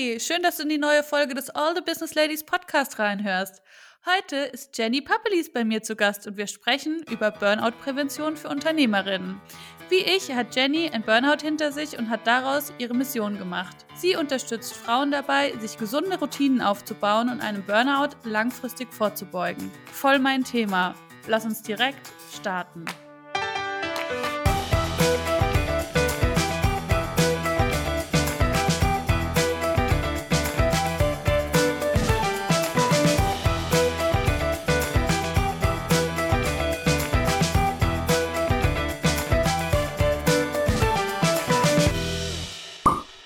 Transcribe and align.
Schön, 0.00 0.42
dass 0.42 0.56
du 0.56 0.62
in 0.62 0.70
die 0.70 0.78
neue 0.78 1.02
Folge 1.02 1.34
des 1.34 1.50
All 1.50 1.74
the 1.74 1.82
Business 1.82 2.14
Ladies 2.14 2.42
Podcast 2.42 2.98
reinhörst. 2.98 3.60
Heute 4.06 4.36
ist 4.36 4.78
Jenny 4.78 5.02
Pappelis 5.02 5.52
bei 5.52 5.62
mir 5.62 5.82
zu 5.82 5.94
Gast 5.94 6.26
und 6.26 6.38
wir 6.38 6.46
sprechen 6.46 7.04
über 7.10 7.30
Burnout-Prävention 7.30 8.38
für 8.38 8.48
Unternehmerinnen. 8.48 9.38
Wie 9.90 9.98
ich 9.98 10.32
hat 10.34 10.56
Jenny 10.56 10.88
ein 10.88 11.02
Burnout 11.02 11.42
hinter 11.42 11.70
sich 11.70 11.98
und 11.98 12.08
hat 12.08 12.26
daraus 12.26 12.72
ihre 12.78 12.94
Mission 12.94 13.36
gemacht. 13.36 13.76
Sie 13.94 14.16
unterstützt 14.16 14.72
Frauen 14.72 15.10
dabei, 15.10 15.52
sich 15.60 15.76
gesunde 15.76 16.18
Routinen 16.18 16.62
aufzubauen 16.62 17.28
und 17.28 17.42
einem 17.42 17.62
Burnout 17.66 18.16
langfristig 18.24 18.94
vorzubeugen. 18.94 19.70
Voll 19.92 20.18
mein 20.18 20.44
Thema. 20.44 20.94
Lass 21.26 21.44
uns 21.44 21.62
direkt 21.62 22.08
starten. 22.34 22.86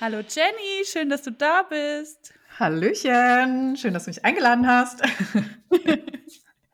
Hallo 0.04 0.18
Jenny, 0.18 0.84
schön, 0.84 1.08
dass 1.08 1.22
du 1.22 1.32
da 1.32 1.62
bist. 1.62 2.34
Hallöchen, 2.58 3.74
schön, 3.74 3.94
dass 3.94 4.04
du 4.04 4.10
mich 4.10 4.22
eingeladen 4.22 4.66
hast. 4.66 5.00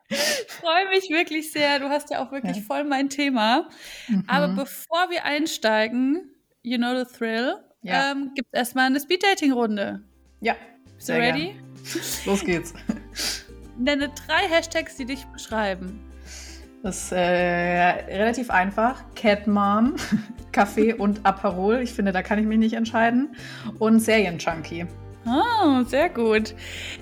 ich 0.09 0.17
freue 0.49 0.89
mich 0.89 1.09
wirklich 1.09 1.49
sehr. 1.49 1.79
Du 1.79 1.87
hast 1.87 2.09
ja 2.09 2.21
auch 2.21 2.33
wirklich 2.33 2.57
ja. 2.57 2.63
voll 2.63 2.83
mein 2.83 3.07
Thema. 3.07 3.69
Mhm. 4.09 4.25
Aber 4.27 4.49
bevor 4.49 5.09
wir 5.09 5.23
einsteigen, 5.23 6.29
you 6.61 6.77
know 6.77 6.93
the 6.93 7.05
thrill, 7.05 7.55
ja. 7.83 8.11
ähm, 8.11 8.33
gibt 8.35 8.49
es 8.51 8.59
erstmal 8.59 8.87
eine 8.87 8.99
Speed-Dating-Runde. 8.99 10.03
Ja. 10.41 10.57
Bist 10.97 11.07
du 11.07 11.13
ready? 11.13 11.53
Gern. 11.53 12.03
Los 12.25 12.43
geht's. 12.43 12.73
Nenne 13.77 14.09
drei 14.09 14.49
Hashtags, 14.49 14.97
die 14.97 15.05
dich 15.05 15.23
beschreiben. 15.27 16.01
Das 16.83 17.03
ist 17.05 17.11
äh, 17.13 17.19
relativ 17.21 18.49
einfach. 18.49 19.05
Cat 19.21 19.45
Mom, 19.45 19.97
Kaffee 20.51 20.93
und 20.95 21.23
Aperol. 21.23 21.81
Ich 21.81 21.93
finde, 21.93 22.11
da 22.11 22.23
kann 22.23 22.39
ich 22.39 22.45
mich 22.47 22.57
nicht 22.57 22.73
entscheiden. 22.73 23.35
Und 23.77 23.99
Serienjunkie. 23.99 24.87
Oh, 25.27 25.83
sehr 25.83 26.09
gut. 26.09 26.55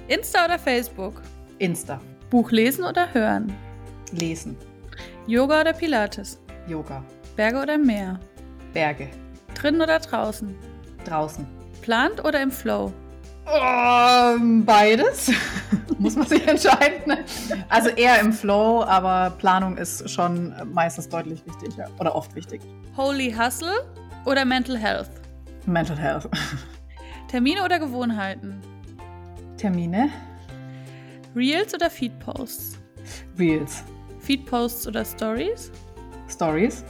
Insta 0.10 0.44
oder 0.44 0.60
Facebook? 0.60 1.22
Insta. 1.60 2.02
Buch 2.30 2.52
lesen 2.52 2.84
oder 2.84 3.14
hören? 3.14 3.54
Lesen. 4.12 4.58
Yoga 5.28 5.62
oder 5.62 5.72
Pilates? 5.72 6.42
Yoga. 6.68 7.06
Berge 7.38 7.62
oder 7.62 7.78
Meer? 7.78 8.20
Berge. 8.74 9.08
Drinnen 9.56 9.82
oder 9.82 10.00
draußen? 10.00 10.54
Draußen. 11.06 11.48
Plant 11.82 12.26
oder 12.26 12.42
im 12.42 12.52
Flow? 12.52 12.92
Um, 13.50 14.64
beides. 14.64 15.32
Muss 15.98 16.16
man 16.16 16.28
sich 16.28 16.48
entscheiden. 16.48 17.18
Also 17.68 17.90
eher 17.90 18.20
im 18.20 18.32
Flow, 18.32 18.84
aber 18.84 19.36
Planung 19.38 19.76
ist 19.78 20.10
schon 20.10 20.54
meistens 20.72 21.10
deutlich 21.10 21.44
wichtiger 21.46 21.90
oder 22.00 22.16
oft 22.16 22.36
wichtig. 22.36 22.62
Holy 22.96 23.34
Hustle 23.34 23.86
oder 24.26 24.46
Mental 24.46 24.78
Health? 24.78 25.10
Mental 25.66 25.98
Health. 25.98 26.30
Termine 27.28 27.64
oder 27.64 27.80
Gewohnheiten? 27.80 28.62
Termine. 29.58 30.10
Reels 31.36 31.74
oder 31.74 31.90
Feedposts? 31.90 32.78
Reels. 33.38 33.84
Feedposts 34.20 34.88
oder 34.88 35.04
Stories? 35.04 35.72
Stories. 36.30 36.84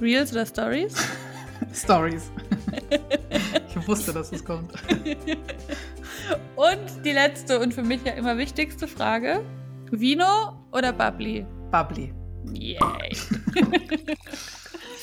Reels 0.00 0.32
oder 0.32 0.46
Stories? 0.46 0.96
Stories. 1.74 2.30
Ich 3.68 3.88
wusste, 3.88 4.12
dass 4.12 4.32
es 4.32 4.44
kommt. 4.44 4.72
Und 6.56 7.04
die 7.04 7.12
letzte 7.12 7.60
und 7.60 7.74
für 7.74 7.82
mich 7.82 8.02
ja 8.04 8.12
immer 8.12 8.38
wichtigste 8.38 8.88
Frage: 8.88 9.44
Vino 9.90 10.58
oder 10.72 10.92
Bubbly? 10.92 11.46
Bubbly. 11.70 12.14
Yay. 12.52 12.78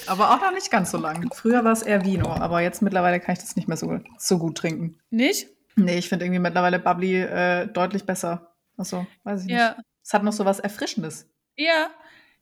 aber 0.07 0.31
auch 0.31 0.41
noch 0.41 0.53
nicht 0.53 0.71
ganz 0.71 0.91
so 0.91 0.97
lang. 0.97 1.29
Früher 1.33 1.63
war 1.63 1.71
es 1.71 1.81
eher 1.81 2.03
Vino, 2.05 2.29
aber 2.29 2.61
jetzt 2.61 2.81
mittlerweile 2.81 3.19
kann 3.19 3.33
ich 3.33 3.39
das 3.39 3.55
nicht 3.55 3.67
mehr 3.67 3.77
so, 3.77 3.99
so 4.17 4.37
gut 4.37 4.57
trinken. 4.57 4.99
Nicht? 5.09 5.47
Nee, 5.75 5.97
ich 5.97 6.09
finde 6.09 6.25
irgendwie 6.25 6.39
mittlerweile 6.39 6.79
Bubbly 6.79 7.21
äh, 7.21 7.67
deutlich 7.67 8.05
besser. 8.05 8.53
Achso, 8.77 9.05
weiß 9.23 9.41
ich 9.41 9.47
nicht. 9.47 9.57
Ja. 9.57 9.75
Es 10.03 10.13
hat 10.13 10.23
noch 10.23 10.33
so 10.33 10.45
was 10.45 10.59
Erfrischendes. 10.59 11.29
Ja, 11.55 11.89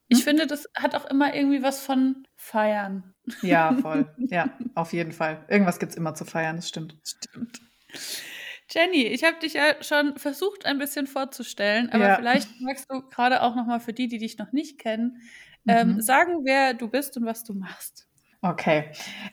ich 0.08 0.20
hm? 0.20 0.24
finde, 0.24 0.48
das 0.48 0.68
hat 0.76 0.96
auch 0.96 1.06
immer 1.06 1.36
irgendwie 1.36 1.62
was 1.62 1.82
von 1.82 2.28
Feiern. 2.36 3.14
Ja, 3.42 3.74
voll. 3.82 4.08
Ja, 4.18 4.50
auf 4.76 4.94
jeden 4.94 5.12
Fall. 5.12 5.44
Irgendwas 5.48 5.80
gibt 5.80 5.92
es 5.92 5.98
immer 5.98 6.16
zu 6.16 6.26
feiern, 6.26 6.56
das 6.56 6.70
stimmt. 6.70 6.96
Stimmt. 7.04 7.62
Jenny, 8.72 9.08
ich 9.08 9.24
habe 9.24 9.40
dich 9.40 9.54
ja 9.54 9.82
schon 9.82 10.18
versucht, 10.18 10.66
ein 10.66 10.78
bisschen 10.78 11.08
vorzustellen, 11.08 11.90
aber 11.92 12.08
ja. 12.08 12.16
vielleicht 12.18 12.62
magst 12.62 12.86
du 12.90 13.02
gerade 13.10 13.42
auch 13.42 13.56
noch 13.56 13.66
mal 13.66 13.80
für 13.80 13.94
die, 13.94 14.08
die 14.08 14.20
dich 14.20 14.38
noch 14.38 14.52
nicht 14.52 14.80
kennen, 14.80 15.22
ähm, 15.68 15.96
mhm. 15.96 16.02
sagen, 16.02 16.42
wer 16.44 16.76
du 16.76 16.88
bist 16.88 17.18
und 17.18 17.26
was 17.26 17.44
du 17.44 17.54
machst. 17.54 18.08
Okay. 18.42 18.86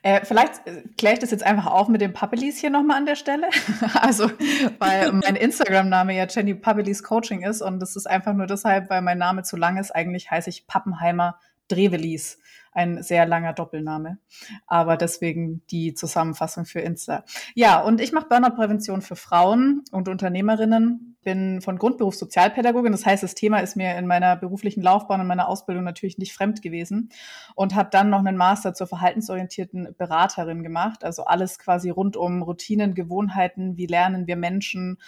Äh, 0.03 0.25
vielleicht 0.25 0.67
äh, 0.67 0.83
kläre 0.99 1.15
ich 1.15 1.21
das 1.21 1.31
jetzt 1.31 1.45
einfach 1.45 1.67
auf 1.67 1.87
mit 1.87 2.01
dem 2.01 2.13
Pappelis 2.13 2.59
hier 2.59 2.71
nochmal 2.71 2.97
an 2.97 3.07
der 3.07 3.15
Stelle. 3.15 3.49
also, 3.95 4.31
weil 4.79 5.13
mein 5.25 5.37
Instagram-Name 5.37 6.17
ja 6.17 6.27
Jenny 6.29 6.55
Pappelis 6.55 7.05
Coaching 7.05 7.43
ist 7.43 7.63
und 7.63 7.79
das 7.79 7.95
ist 7.95 8.07
einfach 8.07 8.33
nur 8.33 8.47
deshalb, 8.47 8.91
weil 8.91 9.03
mein 9.03 9.19
Name 9.19 9.45
zu 9.45 9.57
lang 9.57 9.77
ist. 9.77 9.93
Eigentlich 9.93 10.31
heiße 10.31 10.51
ich 10.51 10.67
Pappenheimer 10.67 11.39
Drevelis 11.69 12.39
ein 12.77 13.03
sehr 13.03 13.27
langer 13.27 13.55
Doppelname. 13.55 14.19
Aber 14.67 14.99
deswegen 14.99 15.63
die 15.71 15.95
Zusammenfassung 15.95 16.67
für 16.67 16.81
Insta. 16.81 17.25
Ja, 17.55 17.81
und 17.81 18.03
ich 18.03 18.13
mache 18.13 18.27
Burnout-Prävention 18.29 19.01
für 19.01 19.17
Frauen 19.17 19.83
und 19.93 20.09
Unternehmerinnen. 20.09 21.17
Bin 21.25 21.61
von 21.63 21.79
Grundberuf 21.79 22.15
Sozialpädagogin. 22.15 22.93
Das 22.93 23.07
heißt, 23.07 23.23
das 23.23 23.35
Thema 23.35 23.59
ist 23.61 23.77
mir 23.77 23.97
in 23.97 24.07
meiner 24.07 24.37
beruflichen 24.37 24.83
Laufbahn 24.83 25.21
und 25.21 25.27
meiner 25.27 25.49
Ausbildung 25.49 25.85
natürlich 25.85 26.19
nicht 26.19 26.35
fremd 26.35 26.61
gewesen. 26.61 27.09
Und 27.55 27.75
habe 27.75 27.89
dann 27.91 28.11
noch 28.11 28.21
einen 28.21 28.37
Master 28.37 28.75
zur 28.75 28.87
verhaltensorientierten 28.87 29.95
Beraterin 29.97 30.63
gemacht. 30.63 31.03
Also 31.03 31.25
alles 31.25 31.59
quasi 31.59 31.89
rund 31.89 32.17
um 32.17 32.43
Routinen, 32.43 32.95
Gewohnheiten, 32.95 33.79
wie 33.79 33.87
lernen 33.87 34.27
wir 34.27 34.37
Menschen 34.37 34.99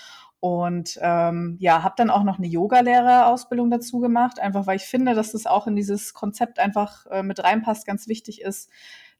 und 0.40 0.98
ähm, 1.02 1.56
ja, 1.58 1.82
habe 1.82 1.94
dann 1.96 2.10
auch 2.10 2.22
noch 2.22 2.38
eine 2.38 2.46
Yoga-Lehrerausbildung 2.46 3.70
dazu 3.70 3.98
gemacht, 3.98 4.38
einfach 4.38 4.66
weil 4.66 4.76
ich 4.76 4.84
finde, 4.84 5.14
dass 5.14 5.32
das 5.32 5.46
auch 5.46 5.66
in 5.66 5.74
dieses 5.74 6.14
Konzept 6.14 6.58
einfach 6.58 7.06
äh, 7.06 7.22
mit 7.22 7.42
reinpasst, 7.42 7.86
ganz 7.86 8.06
wichtig 8.06 8.42
ist, 8.42 8.70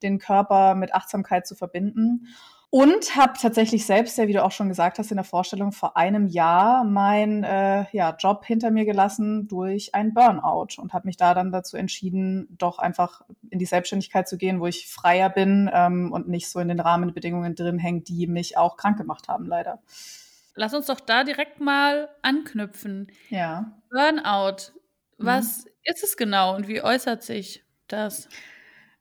den 0.02 0.18
Körper 0.18 0.76
mit 0.76 0.94
Achtsamkeit 0.94 1.46
zu 1.46 1.56
verbinden. 1.56 2.28
Und 2.70 3.16
habe 3.16 3.32
tatsächlich 3.40 3.86
selbst, 3.86 4.18
ja, 4.18 4.28
wie 4.28 4.34
du 4.34 4.44
auch 4.44 4.52
schon 4.52 4.68
gesagt 4.68 4.98
hast 4.98 5.10
in 5.10 5.16
der 5.16 5.24
Vorstellung, 5.24 5.72
vor 5.72 5.96
einem 5.96 6.26
Jahr 6.26 6.84
meinen 6.84 7.42
äh, 7.42 7.86
ja, 7.92 8.14
Job 8.18 8.44
hinter 8.44 8.70
mir 8.70 8.84
gelassen 8.84 9.48
durch 9.48 9.94
ein 9.94 10.12
Burnout 10.12 10.76
und 10.76 10.92
habe 10.92 11.06
mich 11.06 11.16
da 11.16 11.32
dann 11.32 11.50
dazu 11.50 11.78
entschieden, 11.78 12.46
doch 12.58 12.78
einfach 12.78 13.22
in 13.48 13.58
die 13.58 13.64
Selbstständigkeit 13.64 14.28
zu 14.28 14.36
gehen, 14.36 14.60
wo 14.60 14.66
ich 14.66 14.86
freier 14.86 15.30
bin 15.30 15.70
ähm, 15.72 16.12
und 16.12 16.28
nicht 16.28 16.50
so 16.50 16.60
in 16.60 16.68
den 16.68 16.78
Rahmenbedingungen 16.78 17.54
drin 17.54 17.78
hängt, 17.78 18.08
die 18.10 18.26
mich 18.26 18.58
auch 18.58 18.76
krank 18.76 18.98
gemacht 18.98 19.28
haben, 19.28 19.46
leider. 19.46 19.78
Lass 20.58 20.74
uns 20.74 20.86
doch 20.86 20.98
da 20.98 21.22
direkt 21.22 21.60
mal 21.60 22.08
anknüpfen. 22.20 23.12
Ja. 23.28 23.80
Burnout. 23.90 24.72
Was 25.16 25.64
mhm. 25.64 25.70
ist 25.84 26.02
es 26.02 26.16
genau 26.16 26.56
und 26.56 26.66
wie 26.66 26.82
äußert 26.82 27.22
sich 27.22 27.64
das? 27.86 28.28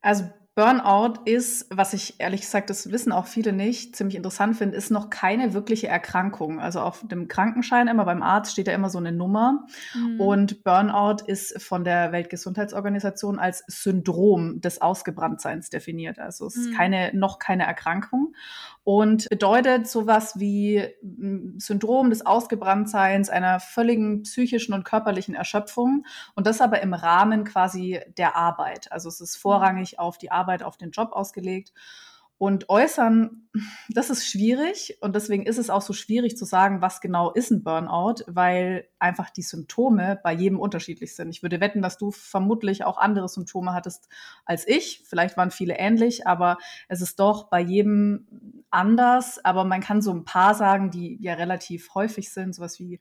Also 0.01 0.29
Burnout 0.57 1.21
ist, 1.25 1.67
was 1.69 1.93
ich 1.93 2.19
ehrlich 2.19 2.41
gesagt, 2.41 2.71
das 2.71 2.91
wissen 2.91 3.11
auch 3.11 3.27
viele 3.27 3.53
nicht, 3.53 3.95
ziemlich 3.95 4.15
interessant 4.15 4.55
finde, 4.55 4.75
ist 4.75 4.89
noch 4.89 5.11
keine 5.11 5.53
wirkliche 5.53 5.87
Erkrankung. 5.87 6.59
Also 6.59 6.79
auf 6.79 7.07
dem 7.07 7.27
Krankenschein 7.27 7.87
immer 7.87 8.05
beim 8.05 8.23
Arzt 8.23 8.53
steht 8.53 8.67
da 8.67 8.71
immer 8.71 8.89
so 8.89 8.97
eine 8.97 9.11
Nummer. 9.11 9.67
Mhm. 9.93 10.19
Und 10.19 10.63
Burnout 10.63 11.23
ist 11.27 11.61
von 11.61 11.83
der 11.83 12.11
Weltgesundheitsorganisation 12.11 13.37
als 13.37 13.63
Syndrom 13.67 14.59
des 14.59 14.81
Ausgebranntseins 14.81 15.69
definiert. 15.69 16.17
Also 16.17 16.47
es 16.47 16.55
ist 16.55 16.71
mhm. 16.71 16.75
keine, 16.75 17.11
noch 17.15 17.37
keine 17.37 17.67
Erkrankung 17.67 18.33
und 18.87 19.27
bedeutet 19.27 19.85
sowas 19.89 20.39
wie 20.39 20.81
hm, 21.01 21.55
Syndrom 21.59 22.09
des 22.09 22.25
Ausgebranntseins, 22.25 23.29
einer 23.29 23.59
völligen 23.59 24.23
psychischen 24.23 24.73
und 24.73 24.85
körperlichen 24.85 25.35
Erschöpfung 25.35 26.05
und 26.35 26.47
das 26.47 26.61
aber 26.61 26.81
im 26.81 26.93
Rahmen 26.93 27.43
quasi 27.43 27.99
der 28.17 28.37
Arbeit. 28.37 28.89
Also 28.93 29.09
es 29.09 29.19
ist 29.19 29.35
vorrangig 29.35 29.99
auf 29.99 30.17
die 30.17 30.31
Arbeit, 30.31 30.63
auf 30.63 30.77
den 30.77 30.91
Job 30.91 31.11
ausgelegt. 31.11 31.73
Und 32.39 32.69
äußern, 32.69 33.49
das 33.89 34.11
ist 34.11 34.27
schwierig 34.27 34.97
und 35.01 35.15
deswegen 35.15 35.47
ist 35.47 35.57
es 35.57 35.71
auch 35.71 35.81
so 35.81 35.93
schwierig 35.93 36.37
zu 36.37 36.45
sagen, 36.45 36.81
was 36.81 37.01
genau 37.01 37.31
ist 37.31 37.49
ein 37.49 37.63
Burnout, 37.63 38.23
weil 38.27 38.87
einfach 38.99 39.31
die 39.31 39.41
Symptome 39.41 40.19
bei 40.23 40.33
jedem 40.33 40.59
unterschiedlich 40.59 41.15
sind. 41.15 41.29
Ich 41.29 41.41
würde 41.41 41.59
wetten, 41.59 41.81
dass 41.81 41.97
du 41.97 42.11
vermutlich 42.11 42.83
auch 42.83 42.99
andere 42.99 43.27
Symptome 43.27 43.73
hattest 43.73 44.07
als 44.45 44.67
ich. 44.67 45.03
Vielleicht 45.05 45.35
waren 45.35 45.49
viele 45.49 45.79
ähnlich, 45.79 46.27
aber 46.27 46.57
es 46.87 47.01
ist 47.01 47.19
doch 47.19 47.49
bei 47.49 47.59
jedem 47.59 48.27
anders, 48.69 49.43
aber 49.43 49.63
man 49.63 49.81
kann 49.81 50.03
so 50.03 50.13
ein 50.13 50.25
paar 50.25 50.53
sagen, 50.53 50.91
die 50.91 51.17
ja 51.19 51.33
relativ 51.33 51.95
häufig 51.95 52.31
sind, 52.31 52.53
sowas 52.53 52.79
wie 52.79 52.99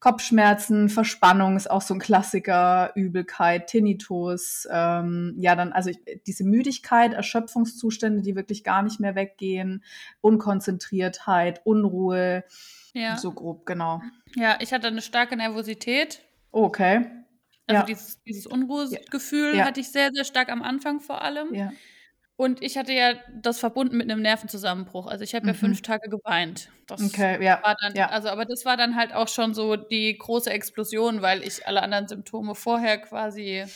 Kopfschmerzen, 0.00 0.88
Verspannung 0.88 1.56
ist 1.56 1.70
auch 1.70 1.82
so 1.82 1.92
ein 1.92 2.00
Klassiker, 2.00 2.90
Übelkeit, 2.94 3.66
Tinnitus, 3.66 4.66
ähm, 4.70 5.34
ja 5.38 5.54
dann 5.54 5.72
also 5.72 5.90
ich, 5.90 5.98
diese 6.26 6.44
Müdigkeit, 6.44 7.12
Erschöpfungszustände, 7.12 8.22
die 8.22 8.34
wirklich 8.34 8.64
gar 8.64 8.82
nicht 8.82 8.98
mehr 8.98 9.14
weggehen, 9.14 9.84
Unkonzentriertheit, 10.22 11.60
Unruhe, 11.64 12.44
ja. 12.94 13.18
so 13.18 13.32
grob, 13.32 13.66
genau. 13.66 14.00
Ja, 14.34 14.56
ich 14.60 14.72
hatte 14.72 14.86
eine 14.86 15.02
starke 15.02 15.36
Nervosität. 15.36 16.22
okay. 16.50 17.06
Also 17.66 17.82
ja. 17.82 17.86
dieses, 17.86 18.22
dieses 18.24 18.46
Unruhegefühl 18.46 19.54
ja. 19.54 19.64
hatte 19.64 19.80
ich 19.80 19.90
sehr, 19.90 20.10
sehr 20.12 20.24
stark 20.24 20.48
am 20.48 20.62
Anfang 20.62 21.00
vor 21.00 21.22
allem. 21.22 21.54
Ja. 21.54 21.70
Und 22.40 22.62
ich 22.62 22.78
hatte 22.78 22.94
ja 22.94 23.12
das 23.34 23.58
verbunden 23.58 23.98
mit 23.98 24.10
einem 24.10 24.22
Nervenzusammenbruch. 24.22 25.08
Also 25.08 25.24
ich 25.24 25.34
habe 25.34 25.44
mhm. 25.44 25.48
ja 25.48 25.54
fünf 25.54 25.82
Tage 25.82 26.08
geweint. 26.08 26.70
Das 26.86 27.02
okay, 27.02 27.36
ja. 27.44 27.60
War 27.62 27.76
dann, 27.78 27.94
ja. 27.94 28.08
Also, 28.08 28.30
aber 28.30 28.46
das 28.46 28.64
war 28.64 28.78
dann 28.78 28.96
halt 28.96 29.12
auch 29.12 29.28
schon 29.28 29.52
so 29.52 29.76
die 29.76 30.16
große 30.16 30.48
Explosion, 30.48 31.20
weil 31.20 31.42
ich 31.42 31.66
alle 31.66 31.82
anderen 31.82 32.08
Symptome 32.08 32.54
vorher 32.54 32.96
quasi. 32.96 33.66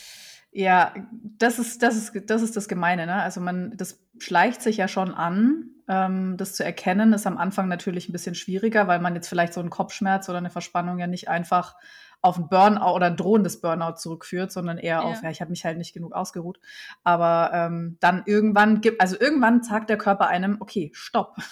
Ja, 0.51 0.95
das 1.37 1.59
ist, 1.59 1.83
das 1.83 1.95
ist, 1.95 2.27
das 2.27 2.41
ist 2.41 2.57
das 2.57 2.67
Gemeine, 2.67 3.05
ne? 3.05 3.21
Also 3.21 3.39
man, 3.39 3.77
das 3.77 4.03
schleicht 4.17 4.63
sich 4.63 4.77
ja 4.77 4.87
schon 4.87 5.13
an. 5.13 5.69
Ähm, 5.87 6.35
das 6.35 6.55
zu 6.55 6.65
erkennen, 6.65 7.13
ist 7.13 7.27
am 7.27 7.37
Anfang 7.37 7.67
natürlich 7.67 8.09
ein 8.09 8.13
bisschen 8.13 8.33
schwieriger, 8.33 8.87
weil 8.87 8.99
man 8.99 9.13
jetzt 9.13 9.27
vielleicht 9.27 9.53
so 9.53 9.59
einen 9.59 9.69
Kopfschmerz 9.69 10.27
oder 10.27 10.39
eine 10.39 10.49
Verspannung 10.49 10.97
ja 10.97 11.05
nicht 11.05 11.29
einfach 11.29 11.75
auf 12.25 12.39
ein 12.39 12.49
Burnout 12.49 12.95
oder 12.95 13.05
ein 13.05 13.17
drohendes 13.17 13.61
Burnout 13.61 13.97
zurückführt, 13.97 14.51
sondern 14.51 14.79
eher 14.79 14.97
ja. 14.97 15.01
auf, 15.01 15.21
ja, 15.21 15.29
ich 15.29 15.41
habe 15.41 15.51
mich 15.51 15.63
halt 15.63 15.77
nicht 15.77 15.93
genug 15.93 16.13
ausgeruht. 16.13 16.59
Aber 17.03 17.51
ähm, 17.53 17.97
dann 17.99 18.23
irgendwann 18.25 18.81
gibt, 18.81 18.99
also 18.99 19.15
irgendwann 19.19 19.61
sagt 19.61 19.91
der 19.91 19.97
Körper 19.99 20.27
einem, 20.27 20.57
okay, 20.59 20.91
stopp. 20.93 21.35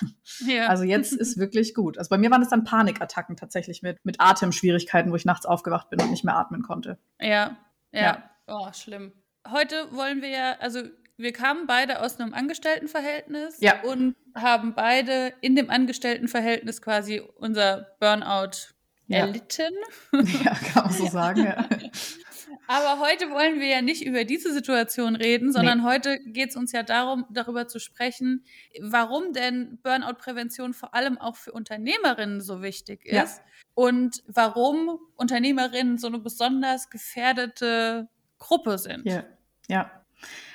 Ja. 0.47 0.67
Also 0.67 0.83
jetzt 0.83 1.13
ist 1.13 1.37
wirklich 1.37 1.75
gut. 1.75 1.97
Also 1.97 2.09
bei 2.09 2.17
mir 2.17 2.31
waren 2.31 2.41
es 2.41 2.49
dann 2.49 2.63
Panikattacken 2.63 3.35
tatsächlich 3.35 3.83
mit, 3.83 4.03
mit 4.03 4.19
Atemschwierigkeiten, 4.19 5.11
wo 5.11 5.15
ich 5.15 5.25
nachts 5.25 5.45
aufgewacht 5.45 5.89
bin 5.89 6.01
und 6.01 6.09
nicht 6.09 6.23
mehr 6.23 6.35
atmen 6.35 6.63
konnte. 6.63 6.97
Ja, 7.19 7.57
ja. 7.91 8.01
ja. 8.01 8.29
Oh, 8.47 8.67
schlimm. 8.73 9.13
Heute 9.49 9.75
wollen 9.91 10.21
wir 10.21 10.29
ja, 10.29 10.55
also 10.59 10.81
wir 11.17 11.33
kamen 11.33 11.67
beide 11.67 12.01
aus 12.01 12.19
einem 12.19 12.33
Angestelltenverhältnis 12.33 13.57
ja. 13.59 13.81
und 13.83 14.15
haben 14.35 14.73
beide 14.73 15.33
in 15.41 15.55
dem 15.55 15.69
Angestelltenverhältnis 15.69 16.81
quasi 16.81 17.21
unser 17.35 17.95
Burnout 17.99 18.73
ja. 19.07 19.19
erlitten. 19.19 19.73
Ja, 20.43 20.53
kann 20.53 20.85
man 20.85 20.93
so 20.93 21.07
sagen, 21.07 21.43
ja. 21.43 21.67
Aber 22.67 22.99
heute 22.99 23.29
wollen 23.29 23.59
wir 23.59 23.67
ja 23.67 23.81
nicht 23.81 24.05
über 24.05 24.23
diese 24.23 24.53
Situation 24.53 25.15
reden, 25.15 25.51
sondern 25.51 25.79
nee. 25.79 25.83
heute 25.85 26.19
geht 26.25 26.51
es 26.51 26.55
uns 26.55 26.71
ja 26.71 26.83
darum, 26.83 27.25
darüber 27.29 27.67
zu 27.67 27.79
sprechen, 27.79 28.45
warum 28.81 29.33
denn 29.33 29.79
Burnout-Prävention 29.83 30.73
vor 30.73 30.93
allem 30.95 31.17
auch 31.17 31.35
für 31.35 31.51
Unternehmerinnen 31.51 32.41
so 32.41 32.61
wichtig 32.61 33.05
ist 33.05 33.37
ja. 33.37 33.43
und 33.73 34.23
warum 34.27 34.97
Unternehmerinnen 35.15 35.97
so 35.97 36.07
eine 36.07 36.19
besonders 36.19 36.89
gefährdete 36.89 38.07
Gruppe 38.39 38.77
sind. 38.77 39.05
Ja, 39.05 39.23
ja. 39.67 39.91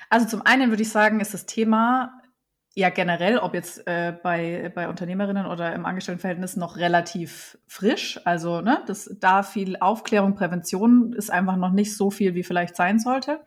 Also 0.09 0.27
zum 0.27 0.43
einen 0.43 0.71
würde 0.71 0.83
ich 0.83 0.91
sagen, 0.91 1.21
ist 1.21 1.35
das 1.35 1.47
Thema 1.47 2.18
ja 2.79 2.91
generell, 2.91 3.39
ob 3.39 3.55
jetzt 3.55 3.85
äh, 3.89 4.17
bei, 4.23 4.71
bei 4.73 4.89
Unternehmerinnen 4.89 5.47
oder 5.47 5.75
im 5.75 5.85
Angestelltenverhältnis 5.85 6.55
noch 6.57 6.77
relativ 6.77 7.59
frisch. 7.67 8.21
Also 8.25 8.61
ne, 8.61 8.85
das, 8.87 9.11
da 9.19 9.43
viel 9.43 9.77
Aufklärung, 9.81 10.37
Prävention 10.37 11.13
ist 11.13 11.29
einfach 11.29 11.57
noch 11.57 11.73
nicht 11.73 11.97
so 11.97 12.13
viel, 12.13 12.37
wie 12.37 12.45
vielleicht 12.45 12.77
sein 12.77 13.01
sollte. 13.01 13.41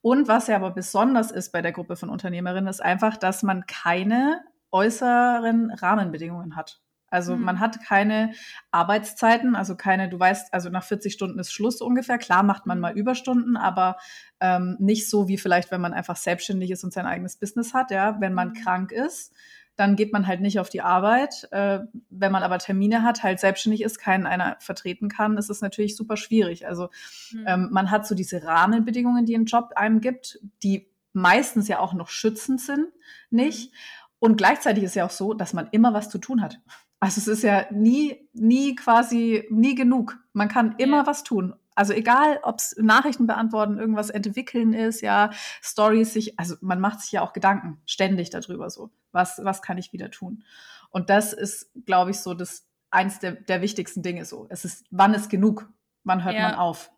Und 0.00 0.28
was 0.28 0.46
ja 0.46 0.54
aber 0.54 0.70
besonders 0.70 1.32
ist 1.32 1.50
bei 1.50 1.60
der 1.60 1.72
Gruppe 1.72 1.96
von 1.96 2.08
Unternehmerinnen, 2.08 2.68
ist 2.68 2.80
einfach, 2.80 3.16
dass 3.16 3.42
man 3.42 3.66
keine 3.66 4.42
äußeren 4.70 5.72
Rahmenbedingungen 5.72 6.54
hat. 6.54 6.80
Also 7.10 7.36
mhm. 7.36 7.44
man 7.44 7.60
hat 7.60 7.84
keine 7.84 8.32
Arbeitszeiten, 8.70 9.56
also 9.56 9.76
keine, 9.76 10.08
du 10.08 10.18
weißt, 10.18 10.52
also 10.52 10.68
nach 10.70 10.84
40 10.84 11.12
Stunden 11.12 11.38
ist 11.38 11.52
Schluss 11.52 11.80
ungefähr. 11.80 12.18
Klar 12.18 12.42
macht 12.42 12.66
man 12.66 12.80
mal 12.80 12.92
mhm. 12.92 12.98
Überstunden, 12.98 13.56
aber 13.56 13.96
ähm, 14.40 14.76
nicht 14.78 15.08
so 15.08 15.28
wie 15.28 15.38
vielleicht, 15.38 15.70
wenn 15.70 15.80
man 15.80 15.94
einfach 15.94 16.16
selbstständig 16.16 16.70
ist 16.70 16.84
und 16.84 16.92
sein 16.92 17.06
eigenes 17.06 17.36
Business 17.36 17.74
hat. 17.74 17.90
Ja, 17.90 18.20
wenn 18.20 18.34
man 18.34 18.48
mhm. 18.48 18.54
krank 18.54 18.92
ist, 18.92 19.32
dann 19.78 19.94
geht 19.94 20.12
man 20.12 20.26
halt 20.26 20.40
nicht 20.40 20.58
auf 20.58 20.68
die 20.68 20.80
Arbeit. 20.80 21.46
Äh, 21.52 21.80
wenn 22.10 22.32
man 22.32 22.42
aber 22.42 22.58
Termine 22.58 23.04
hat, 23.04 23.22
halt 23.22 23.38
selbstständig 23.38 23.82
ist, 23.82 23.98
keinen 23.98 24.26
einer 24.26 24.56
vertreten 24.58 25.08
kann, 25.08 25.38
ist 25.38 25.50
es 25.50 25.60
natürlich 25.60 25.96
super 25.96 26.16
schwierig. 26.16 26.66
Also 26.66 26.88
mhm. 27.32 27.44
ähm, 27.46 27.68
man 27.70 27.90
hat 27.90 28.06
so 28.06 28.16
diese 28.16 28.42
Rahmenbedingungen, 28.42 29.24
die 29.24 29.36
ein 29.36 29.44
Job 29.44 29.70
einem 29.76 30.00
gibt, 30.00 30.40
die 30.64 30.90
meistens 31.12 31.68
ja 31.68 31.78
auch 31.78 31.94
noch 31.94 32.08
schützend 32.08 32.60
sind, 32.60 32.88
nicht? 33.30 33.70
Mhm. 33.70 33.76
Und 34.20 34.36
gleichzeitig 34.36 34.82
ist 34.82 34.96
ja 34.96 35.06
auch 35.06 35.10
so, 35.10 35.32
dass 35.32 35.52
man 35.52 35.68
immer 35.70 35.94
was 35.94 36.10
zu 36.10 36.18
tun 36.18 36.42
hat. 36.42 36.60
Also 37.00 37.20
es 37.20 37.28
ist 37.28 37.42
ja 37.42 37.66
nie, 37.70 38.28
nie 38.32 38.74
quasi, 38.74 39.46
nie 39.50 39.74
genug. 39.74 40.18
Man 40.32 40.48
kann 40.48 40.74
immer 40.78 40.98
ja. 40.98 41.06
was 41.06 41.22
tun. 41.22 41.54
Also 41.74 41.92
egal, 41.92 42.40
ob 42.42 42.58
es 42.58 42.74
Nachrichten 42.76 43.28
beantworten, 43.28 43.78
irgendwas 43.78 44.10
entwickeln 44.10 44.72
ist, 44.72 45.00
ja, 45.00 45.30
Stories 45.62 46.12
sich, 46.12 46.38
also 46.38 46.56
man 46.60 46.80
macht 46.80 47.00
sich 47.00 47.12
ja 47.12 47.22
auch 47.22 47.32
Gedanken 47.32 47.80
ständig 47.86 48.30
darüber 48.30 48.68
so. 48.68 48.90
Was, 49.12 49.40
was 49.44 49.62
kann 49.62 49.78
ich 49.78 49.92
wieder 49.92 50.10
tun? 50.10 50.42
Und 50.90 51.08
das 51.08 51.32
ist, 51.32 51.70
glaube 51.86 52.10
ich, 52.10 52.18
so 52.18 52.34
das 52.34 52.66
eins 52.90 53.20
der, 53.20 53.32
der 53.32 53.62
wichtigsten 53.62 54.02
Dinge 54.02 54.24
so. 54.24 54.46
Es 54.50 54.64
ist, 54.64 54.86
wann 54.90 55.14
ist 55.14 55.30
genug? 55.30 55.68
Wann 56.02 56.24
hört 56.24 56.34
ja. 56.34 56.42
man 56.42 56.54
auf? 56.54 56.90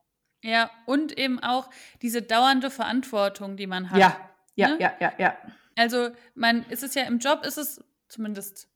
Ja, 0.42 0.70
und 0.86 1.18
eben 1.18 1.40
auch 1.40 1.68
diese 2.00 2.22
dauernde 2.22 2.70
Verantwortung, 2.70 3.56
die 3.58 3.66
man 3.66 3.90
hat. 3.90 3.98
Ja, 3.98 4.16
ja, 4.54 4.68
ne? 4.68 4.76
ja, 4.80 4.92
ja, 4.98 5.12
ja. 5.18 5.36
Also 5.76 6.10
man 6.34 6.64
ist 6.64 6.82
es 6.82 6.94
ja 6.94 7.02
im 7.02 7.18
Job, 7.18 7.44
ist 7.44 7.58
es 7.58 7.84
zumindest 8.08 8.68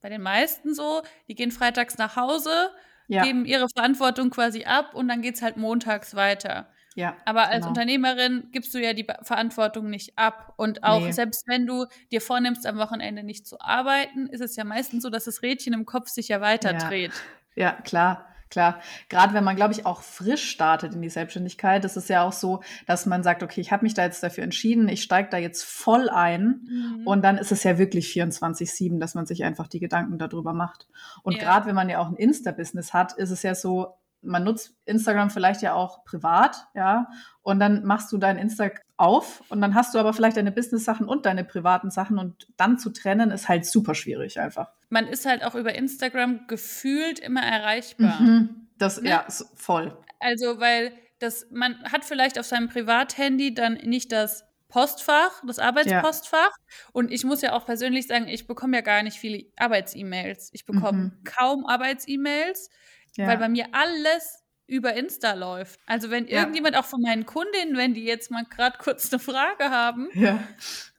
bei 0.00 0.08
den 0.08 0.22
meisten 0.22 0.74
so, 0.74 1.02
die 1.28 1.34
gehen 1.34 1.50
freitags 1.50 1.98
nach 1.98 2.16
Hause, 2.16 2.70
ja. 3.08 3.24
geben 3.24 3.44
ihre 3.44 3.68
Verantwortung 3.68 4.30
quasi 4.30 4.64
ab 4.64 4.94
und 4.94 5.08
dann 5.08 5.22
geht 5.22 5.36
es 5.36 5.42
halt 5.42 5.56
montags 5.56 6.14
weiter. 6.14 6.68
Ja, 6.96 7.16
Aber 7.24 7.42
als 7.42 7.58
genau. 7.58 7.68
Unternehmerin 7.68 8.48
gibst 8.52 8.74
du 8.74 8.78
ja 8.78 8.92
die 8.92 9.06
Verantwortung 9.22 9.90
nicht 9.90 10.18
ab. 10.18 10.54
Und 10.56 10.82
auch 10.82 11.00
nee. 11.00 11.12
selbst 11.12 11.46
wenn 11.46 11.66
du 11.66 11.86
dir 12.10 12.20
vornimmst, 12.20 12.66
am 12.66 12.78
Wochenende 12.78 13.22
nicht 13.22 13.46
zu 13.46 13.60
arbeiten, 13.60 14.26
ist 14.26 14.40
es 14.40 14.56
ja 14.56 14.64
meistens 14.64 15.04
so, 15.04 15.10
dass 15.10 15.24
das 15.24 15.42
Rädchen 15.42 15.72
im 15.72 15.86
Kopf 15.86 16.08
sich 16.08 16.28
ja 16.28 16.40
weiter 16.40 16.72
ja. 16.72 16.88
dreht. 16.88 17.12
Ja, 17.54 17.72
klar. 17.72 18.29
Klar, 18.50 18.80
gerade 19.08 19.32
wenn 19.32 19.44
man, 19.44 19.54
glaube 19.54 19.72
ich, 19.72 19.86
auch 19.86 20.02
frisch 20.02 20.50
startet 20.50 20.92
in 20.92 21.02
die 21.02 21.08
Selbstständigkeit, 21.08 21.84
ist 21.84 21.96
es 21.96 22.08
ja 22.08 22.24
auch 22.24 22.32
so, 22.32 22.62
dass 22.86 23.06
man 23.06 23.22
sagt, 23.22 23.44
okay, 23.44 23.60
ich 23.60 23.70
habe 23.70 23.84
mich 23.84 23.94
da 23.94 24.02
jetzt 24.02 24.22
dafür 24.24 24.42
entschieden, 24.42 24.88
ich 24.88 25.02
steige 25.02 25.28
da 25.30 25.38
jetzt 25.38 25.64
voll 25.64 26.08
ein 26.10 26.62
mhm. 26.68 27.06
und 27.06 27.22
dann 27.22 27.38
ist 27.38 27.52
es 27.52 27.62
ja 27.62 27.78
wirklich 27.78 28.08
24-7, 28.08 28.98
dass 28.98 29.14
man 29.14 29.24
sich 29.24 29.44
einfach 29.44 29.68
die 29.68 29.78
Gedanken 29.78 30.18
darüber 30.18 30.52
macht. 30.52 30.88
Und 31.22 31.34
ja. 31.36 31.42
gerade 31.42 31.66
wenn 31.66 31.76
man 31.76 31.88
ja 31.88 32.00
auch 32.00 32.08
ein 32.08 32.16
Insta-Business 32.16 32.92
hat, 32.92 33.12
ist 33.12 33.30
es 33.30 33.44
ja 33.44 33.54
so, 33.54 33.94
man 34.22 34.44
nutzt 34.44 34.74
Instagram 34.84 35.30
vielleicht 35.30 35.62
ja 35.62 35.74
auch 35.74 36.04
privat, 36.04 36.66
ja, 36.74 37.06
und 37.42 37.60
dann 37.60 37.84
machst 37.84 38.12
du 38.12 38.18
dein 38.18 38.36
Insta 38.36 38.70
auf 39.00 39.42
und 39.48 39.60
dann 39.60 39.74
hast 39.74 39.94
du 39.94 39.98
aber 39.98 40.12
vielleicht 40.12 40.36
deine 40.36 40.52
Business-Sachen 40.52 41.08
und 41.08 41.26
deine 41.26 41.44
privaten 41.44 41.90
Sachen 41.90 42.18
und 42.18 42.46
dann 42.56 42.78
zu 42.78 42.90
trennen 42.90 43.30
ist 43.30 43.48
halt 43.48 43.66
super 43.66 43.94
schwierig 43.94 44.38
einfach. 44.38 44.68
Man 44.88 45.06
ist 45.06 45.26
halt 45.26 45.42
auch 45.44 45.54
über 45.54 45.74
Instagram 45.74 46.46
gefühlt 46.46 47.18
immer 47.18 47.42
erreichbar. 47.42 48.20
Mhm. 48.20 48.68
Das, 48.78 49.00
ne? 49.00 49.10
ja, 49.10 49.26
voll. 49.54 49.96
Also, 50.18 50.60
weil 50.60 50.92
das, 51.18 51.46
man 51.50 51.82
hat 51.84 52.04
vielleicht 52.04 52.38
auf 52.38 52.46
seinem 52.46 52.68
Privathandy 52.68 53.54
dann 53.54 53.74
nicht 53.74 54.12
das 54.12 54.44
Postfach, 54.68 55.42
das 55.46 55.58
Arbeitspostfach. 55.58 56.50
Ja. 56.50 56.90
Und 56.92 57.10
ich 57.10 57.24
muss 57.24 57.42
ja 57.42 57.52
auch 57.52 57.66
persönlich 57.66 58.06
sagen, 58.06 58.28
ich 58.28 58.46
bekomme 58.46 58.76
ja 58.76 58.82
gar 58.82 59.02
nicht 59.02 59.18
viele 59.18 59.44
Arbeits-E-Mails. 59.56 60.50
Ich 60.52 60.64
bekomme 60.64 60.98
mhm. 60.98 61.24
kaum 61.24 61.66
Arbeits-E-Mails 61.66 62.70
ja. 63.16 63.26
weil 63.26 63.38
bei 63.38 63.48
mir 63.48 63.66
alles 63.72 64.39
über 64.70 64.94
Insta 64.94 65.34
läuft. 65.34 65.80
Also 65.86 66.10
wenn 66.10 66.26
ja. 66.28 66.40
irgendjemand 66.40 66.76
auch 66.76 66.84
von 66.84 67.00
meinen 67.02 67.26
Kundinnen, 67.26 67.76
wenn 67.76 67.92
die 67.92 68.04
jetzt 68.04 68.30
mal 68.30 68.44
gerade 68.44 68.78
kurz 68.78 69.12
eine 69.12 69.18
Frage 69.18 69.70
haben, 69.70 70.08
ja. 70.14 70.42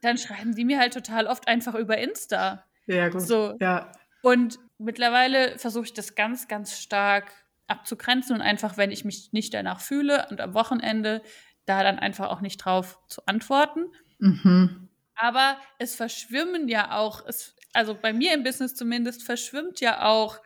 dann 0.02 0.18
schreiben 0.18 0.54
die 0.54 0.66
mir 0.66 0.78
halt 0.78 0.94
total 0.94 1.26
oft 1.26 1.48
einfach 1.48 1.74
über 1.76 1.98
Insta. 1.98 2.66
Ja, 2.86 3.10
gut. 3.10 3.22
So. 3.22 3.56
Ja. 3.60 3.92
Und 4.22 4.60
mittlerweile 4.78 5.58
versuche 5.58 5.86
ich 5.86 5.94
das 5.94 6.16
ganz, 6.16 6.48
ganz 6.48 6.80
stark 6.80 7.32
abzugrenzen 7.68 8.36
und 8.36 8.42
einfach, 8.42 8.76
wenn 8.76 8.92
ich 8.92 9.06
mich 9.06 9.32
nicht 9.32 9.54
danach 9.54 9.80
fühle 9.80 10.28
und 10.30 10.42
am 10.42 10.54
Wochenende 10.54 11.22
da 11.66 11.84
dann 11.84 11.98
einfach 11.98 12.30
auch 12.30 12.42
nicht 12.42 12.58
drauf 12.58 13.00
zu 13.08 13.26
antworten. 13.26 13.86
Mhm. 14.20 14.90
Aber 15.16 15.58
es 15.78 15.96
verschwimmen 15.96 16.68
ja 16.68 16.98
auch, 16.98 17.26
es, 17.26 17.56
also 17.72 17.96
bei 17.96 18.12
mir 18.12 18.34
im 18.34 18.44
Business 18.44 18.76
zumindest, 18.76 19.24
verschwimmt 19.24 19.80
ja 19.80 20.04
auch, 20.04 20.40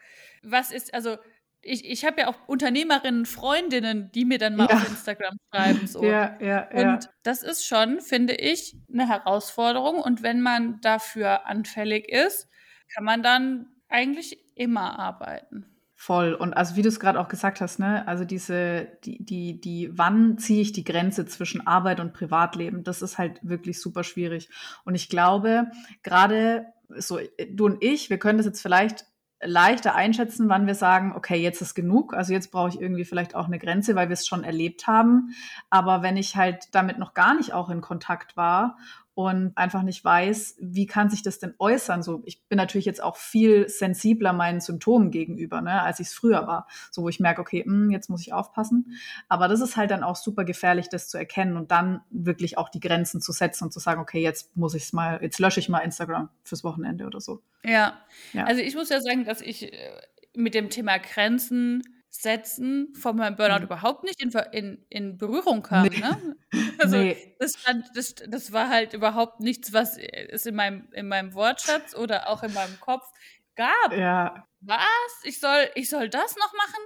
was 0.44 0.72
ist, 0.72 0.94
also 0.94 1.18
ich, 1.66 1.84
ich 1.90 2.06
habe 2.06 2.22
ja 2.22 2.28
auch 2.28 2.36
Unternehmerinnen, 2.48 3.26
Freundinnen, 3.26 4.12
die 4.14 4.24
mir 4.24 4.38
dann 4.38 4.56
mal 4.56 4.68
ja. 4.70 4.76
auf 4.76 4.88
Instagram 4.88 5.38
schreiben. 5.52 5.88
So. 5.88 6.04
Ja, 6.06 6.38
ja, 6.40 6.70
ja. 6.72 6.94
Und 6.94 7.10
das 7.24 7.42
ist 7.42 7.66
schon, 7.66 8.00
finde 8.00 8.36
ich, 8.36 8.78
eine 8.92 9.08
Herausforderung. 9.08 10.00
Und 10.00 10.22
wenn 10.22 10.42
man 10.42 10.80
dafür 10.82 11.48
anfällig 11.48 12.08
ist, 12.10 12.48
kann 12.94 13.04
man 13.04 13.24
dann 13.24 13.68
eigentlich 13.90 14.38
immer 14.56 15.00
arbeiten. 15.00 15.66
Voll. 15.96 16.34
Und 16.34 16.54
also 16.54 16.76
wie 16.76 16.84
du 16.84 16.90
es 16.90 17.00
gerade 17.00 17.20
auch 17.20 17.30
gesagt 17.30 17.62
hast, 17.62 17.80
ne, 17.80 18.08
also 18.08 18.26
diese, 18.26 18.88
die, 19.04 19.24
die, 19.26 19.60
die, 19.60 19.90
wann 19.94 20.38
ziehe 20.38 20.62
ich 20.62 20.72
die 20.72 20.84
Grenze 20.84 21.26
zwischen 21.26 21.66
Arbeit 21.66 22.00
und 22.00 22.14
Privatleben? 22.14 22.84
Das 22.84 23.02
ist 23.02 23.18
halt 23.18 23.40
wirklich 23.42 23.82
super 23.82 24.04
schwierig. 24.04 24.50
Und 24.84 24.94
ich 24.94 25.10
glaube, 25.10 25.72
gerade 26.04 26.68
so 26.90 27.20
du 27.50 27.66
und 27.66 27.84
ich, 27.84 28.12
wir 28.12 28.20
können 28.20 28.38
das 28.38 28.46
jetzt 28.46 28.62
vielleicht 28.62 29.06
leichter 29.42 29.96
einschätzen, 29.96 30.50
wann 30.50 30.68
wir 30.68 30.76
sagen, 30.76 31.14
okay, 31.16 31.36
jetzt 31.36 31.62
ist 31.62 31.76
genug. 31.76 32.14
Also 32.14 32.34
jetzt 32.34 32.52
brauche 32.52 32.70
ich 32.70 32.82
irgendwie 32.82 33.06
vielleicht 33.06 33.36
auch 33.36 33.46
eine 33.46 33.60
Grenze, 33.60 33.96
weil 33.96 34.10
wir 34.10 34.14
es 34.14 34.28
schon 34.28 34.44
erlebt 34.44 34.88
haben. 34.88 35.36
Aber 35.70 36.02
wenn 36.02 36.18
ich 36.18 36.36
halt 36.36 36.74
damit 36.74 36.98
noch 36.98 37.14
gar 37.14 37.36
nicht 37.36 37.54
auch 37.54 37.70
in 37.70 37.82
Kontakt 37.82 38.38
war 38.38 38.78
und 39.16 39.54
einfach 39.56 39.82
nicht 39.82 40.04
weiß, 40.04 40.58
wie 40.60 40.86
kann 40.86 41.10
sich 41.10 41.24
das 41.24 41.40
denn 41.40 41.56
äußern. 41.58 42.04
So, 42.04 42.22
ich 42.26 42.44
bin 42.48 42.58
natürlich 42.58 42.86
jetzt 42.86 43.02
auch 43.02 43.16
viel 43.16 43.70
sensibler 43.70 44.34
meinen 44.34 44.60
Symptomen 44.60 45.10
gegenüber, 45.10 45.62
ne, 45.62 45.82
als 45.82 46.02
ich 46.02 46.08
es 46.08 46.14
früher 46.14 46.46
war. 46.48 46.68
So, 46.92 47.02
wo 47.02 47.10
ich 47.10 47.22
merke, 47.22 47.40
okay, 47.40 47.64
mh, 47.66 47.74
hm, 47.74 47.92
jetzt 47.92 48.10
muss 48.10 48.22
ich 48.22 48.34
aufpassen. 48.34 48.98
Aber 49.30 49.48
das 49.48 49.62
ist 49.62 49.78
halt 49.78 49.92
dann 49.92 50.04
auch 50.04 50.18
super 50.18 50.44
gefährlich, 50.44 50.90
das 50.90 51.08
zu 51.08 51.18
erkennen 51.18 51.56
und 51.56 51.72
dann 51.72 52.02
wirklich 52.10 52.58
auch 52.58 52.68
die 52.68 52.82
Grenzen 52.82 53.22
zu 53.22 53.32
setzen 53.32 53.64
und 53.64 53.72
zu 53.72 53.80
sagen, 53.80 54.02
okay, 54.02 54.22
jetzt 54.22 54.56
muss 54.58 54.76
ich 54.76 54.84
es 54.84 54.94
mal, 54.94 55.20
jetzt 55.22 55.40
lösche 55.40 55.62
ich 55.62 55.70
mal 55.70 55.80
Instagram 55.80 56.28
fürs 56.44 56.66
Wochenende 56.66 57.06
oder 57.06 57.22
so. 57.22 57.42
Ja. 57.64 57.98
ja. 58.34 58.44
Also 58.44 58.62
ich 58.62 58.76
muss 58.76 58.90
ja 58.90 59.00
sagen, 59.00 59.24
dass 59.24 59.40
ich 59.40 59.72
äh, 59.72 60.02
mit 60.36 60.54
dem 60.54 60.70
Thema 60.70 60.98
Grenzen 60.98 61.84
setzen 62.22 62.94
von 62.96 63.16
meinem 63.16 63.36
Burnout 63.36 63.60
mhm. 63.60 63.66
überhaupt 63.66 64.04
nicht 64.04 64.22
in, 64.22 64.32
in, 64.52 64.86
in 64.90 65.18
Berührung 65.18 65.62
kam. 65.62 65.88
Nee. 65.88 66.00
Ne? 66.00 66.36
Also 66.78 66.98
nee. 66.98 67.36
das, 67.40 67.60
stand, 67.60 67.86
das, 67.96 68.16
das 68.16 68.52
war 68.52 68.70
halt 68.70 68.94
überhaupt 68.94 69.40
nichts, 69.40 69.74
was 69.74 69.98
es 69.98 70.46
in 70.46 70.56
meinem, 70.56 70.88
in 70.94 71.08
meinem 71.08 71.34
Wortschatz 71.34 71.96
oder 71.96 72.30
auch 72.30 72.44
in 72.44 72.54
meinem 72.54 72.80
Kopf 72.80 73.06
gab. 73.56 73.94
Ja. 73.94 74.48
Was? 74.62 74.80
Ich 75.24 75.40
soll, 75.40 75.70
ich 75.76 75.90
soll 75.90 76.10
das 76.10 76.36
noch 76.36 76.54
machen? 76.54 76.84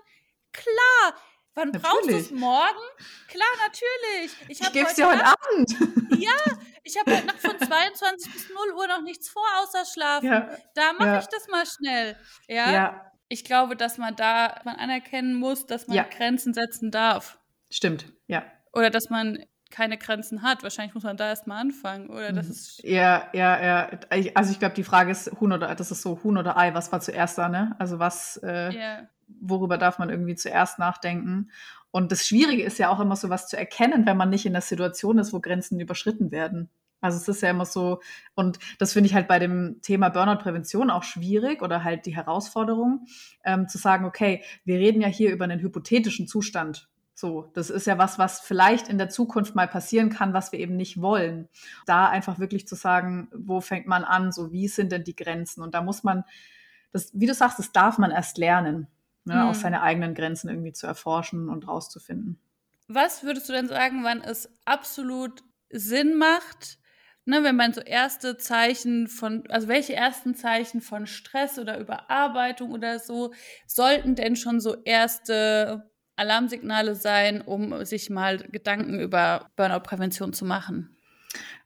Klar. 0.54 1.20
Wann 1.56 1.70
natürlich. 1.70 1.84
brauchst 1.84 2.10
du 2.10 2.16
es 2.16 2.32
morgen? 2.32 2.80
Klar, 3.28 3.48
natürlich. 3.62 4.36
Ich, 4.48 4.62
ich 4.62 4.72
gebe 4.72 4.88
es 4.88 4.96
dir 4.96 5.08
heute 5.08 5.26
Abend. 5.26 5.76
Ja, 6.20 6.54
ich 6.84 7.00
habe 7.00 7.16
heute 7.16 7.28
Nacht 7.28 7.40
von 7.40 7.58
22 7.58 8.34
bis 8.34 8.50
0 8.50 8.74
Uhr 8.76 8.88
noch 8.88 9.02
nichts 9.02 9.30
vor, 9.30 9.46
außer 9.62 9.86
schlafen. 9.86 10.26
Ja. 10.26 10.50
Da 10.76 10.92
mache 10.92 11.08
ja. 11.08 11.20
ich 11.20 11.28
das 11.28 11.48
mal 11.48 11.66
schnell. 11.66 12.18
Ja. 12.50 12.72
ja 12.72 13.09
ich 13.30 13.46
glaube, 13.46 13.76
dass 13.76 13.98
man 13.98 14.16
da 14.16 14.60
man 14.66 14.76
anerkennen 14.76 15.36
muss, 15.36 15.66
dass 15.66 15.88
man 15.88 15.96
ja. 15.96 16.04
Grenzen 16.04 16.54
setzen 16.54 16.92
darf. 16.92 17.40
Stimmt, 17.70 18.06
ja. 18.28 18.44
Oder 18.74 18.90
dass 18.90 19.10
man 19.10 19.46
keine 19.70 19.98
Grenzen 19.98 20.42
hat. 20.42 20.64
Wahrscheinlich 20.64 20.96
muss 20.96 21.04
man 21.04 21.16
da 21.16 21.30
erstmal 21.30 21.62
anfangen, 21.62 22.10
oder? 22.10 22.34
Das 22.34 22.46
mhm. 22.46 22.52
ist 22.52 22.84
ja, 22.84 23.30
ja, 23.34 23.64
ja. 23.64 23.90
Also 24.34 24.52
ich 24.52 24.60
glaube, 24.60 24.76
die 24.76 24.84
Frage 24.84 25.12
ist 25.12 25.32
Huhn 25.40 25.52
oder 25.52 25.76
das 25.76 25.92
ist 25.92 26.02
so 26.02 26.24
Huhn 26.24 26.38
oder 26.38 26.58
Ei, 26.58 26.74
was 26.74 26.92
war 26.92 27.02
zuerst 27.02 27.38
da, 27.38 27.50
ne? 27.50 27.76
Also 27.78 28.00
was, 28.00 28.38
äh, 28.38 28.74
yeah. 28.74 29.10
worüber 29.40 29.78
darf 29.78 30.00
man 30.00 30.10
irgendwie 30.10 30.36
zuerst 30.36 30.80
nachdenken? 30.80 31.52
Und 31.92 32.12
das 32.12 32.28
Schwierige 32.28 32.64
ist 32.64 32.80
ja 32.80 32.90
auch 32.90 33.00
immer 33.00 33.16
so 33.16 33.30
was 33.30 33.48
zu 33.48 33.58
erkennen, 33.58 34.06
wenn 34.06 34.18
man 34.18 34.30
nicht 34.30 34.46
in 34.46 34.54
der 34.54 34.62
Situation 34.62 35.18
ist, 35.18 35.34
wo 35.34 35.40
Grenzen 35.40 35.80
überschritten 35.80 36.32
werden. 36.32 36.70
Also 37.02 37.18
es 37.18 37.28
ist 37.28 37.42
ja 37.42 37.50
immer 37.50 37.66
so, 37.66 38.02
und 38.36 38.60
das 38.78 38.94
finde 38.94 39.08
ich 39.08 39.14
halt 39.14 39.28
bei 39.28 39.40
dem 39.40 39.82
Thema 39.82 40.10
Burnout-Prävention 40.10 40.90
auch 40.90 41.04
schwierig 41.04 41.62
oder 41.62 41.84
halt 41.84 42.06
die 42.06 42.16
Herausforderung, 42.16 43.06
ähm, 43.46 43.68
zu 43.68 43.78
sagen, 43.78 44.06
okay, 44.06 44.44
wir 44.66 44.78
reden 44.78 45.02
ja 45.02 45.08
hier 45.08 45.32
über 45.32 45.46
einen 45.46 45.62
hypothetischen 45.62 46.28
Zustand. 46.28 46.90
So, 47.20 47.52
das 47.54 47.70
ist 47.70 47.86
ja 47.86 47.98
was, 47.98 48.18
was 48.18 48.40
vielleicht 48.40 48.88
in 48.88 48.98
der 48.98 49.10
Zukunft 49.10 49.54
mal 49.54 49.68
passieren 49.68 50.10
kann, 50.10 50.34
was 50.34 50.54
wir 50.54 50.60
eben 50.60 50.78
nicht 50.78 51.02
wollen. 51.02 51.50
Da 51.86 52.08
einfach 52.08 52.40
wirklich 52.40 52.66
zu 52.66 52.76
sagen, 52.76 53.28
wo 53.34 53.60
fängt 53.60 53.88
man 53.88 54.06
an, 54.06 54.32
so 54.32 54.54
wie 54.54 54.70
sind 54.70 54.94
denn 54.94 55.04
die 55.04 55.18
Grenzen? 55.18 55.62
Und 55.62 55.74
da 55.74 55.82
muss 55.82 56.04
man, 56.04 56.24
das, 56.94 57.12
wie 57.14 57.26
du 57.26 57.34
sagst, 57.34 57.60
das 57.60 57.74
darf 57.74 57.98
man 57.98 58.12
erst 58.12 58.38
lernen, 58.38 58.88
ne, 59.26 59.36
mhm. 59.36 59.42
auch 59.42 59.54
seine 59.54 59.82
eigenen 59.82 60.16
Grenzen 60.16 60.48
irgendwie 60.48 60.72
zu 60.72 60.88
erforschen 60.88 61.50
und 61.50 61.68
rauszufinden. 61.68 62.40
Was 62.88 63.24
würdest 63.24 63.50
du 63.50 63.54
denn 63.54 63.68
sagen, 63.68 64.06
wann 64.06 64.22
es 64.22 64.50
absolut 64.64 65.44
Sinn 65.70 66.16
macht, 66.16 66.79
ne, 67.30 67.44
wenn 67.44 67.56
man 67.56 67.74
so 67.74 67.82
erste 67.82 68.38
Zeichen 68.38 69.08
von, 69.08 69.44
also 69.50 69.68
welche 69.68 69.94
ersten 69.94 70.36
Zeichen 70.36 70.82
von 70.82 71.06
Stress 71.06 71.60
oder 71.60 71.80
Überarbeitung 71.80 72.72
oder 72.72 73.00
so 73.00 73.34
sollten 73.68 74.16
denn 74.16 74.36
schon 74.36 74.60
so 74.60 74.76
erste 74.84 75.90
Alarmsignale 76.16 76.96
sein, 76.96 77.42
um 77.42 77.86
sich 77.86 78.10
mal 78.10 78.38
Gedanken 78.38 79.00
über 79.00 79.50
Burnout-Prävention 79.56 80.34
zu 80.34 80.44
machen? 80.44 80.98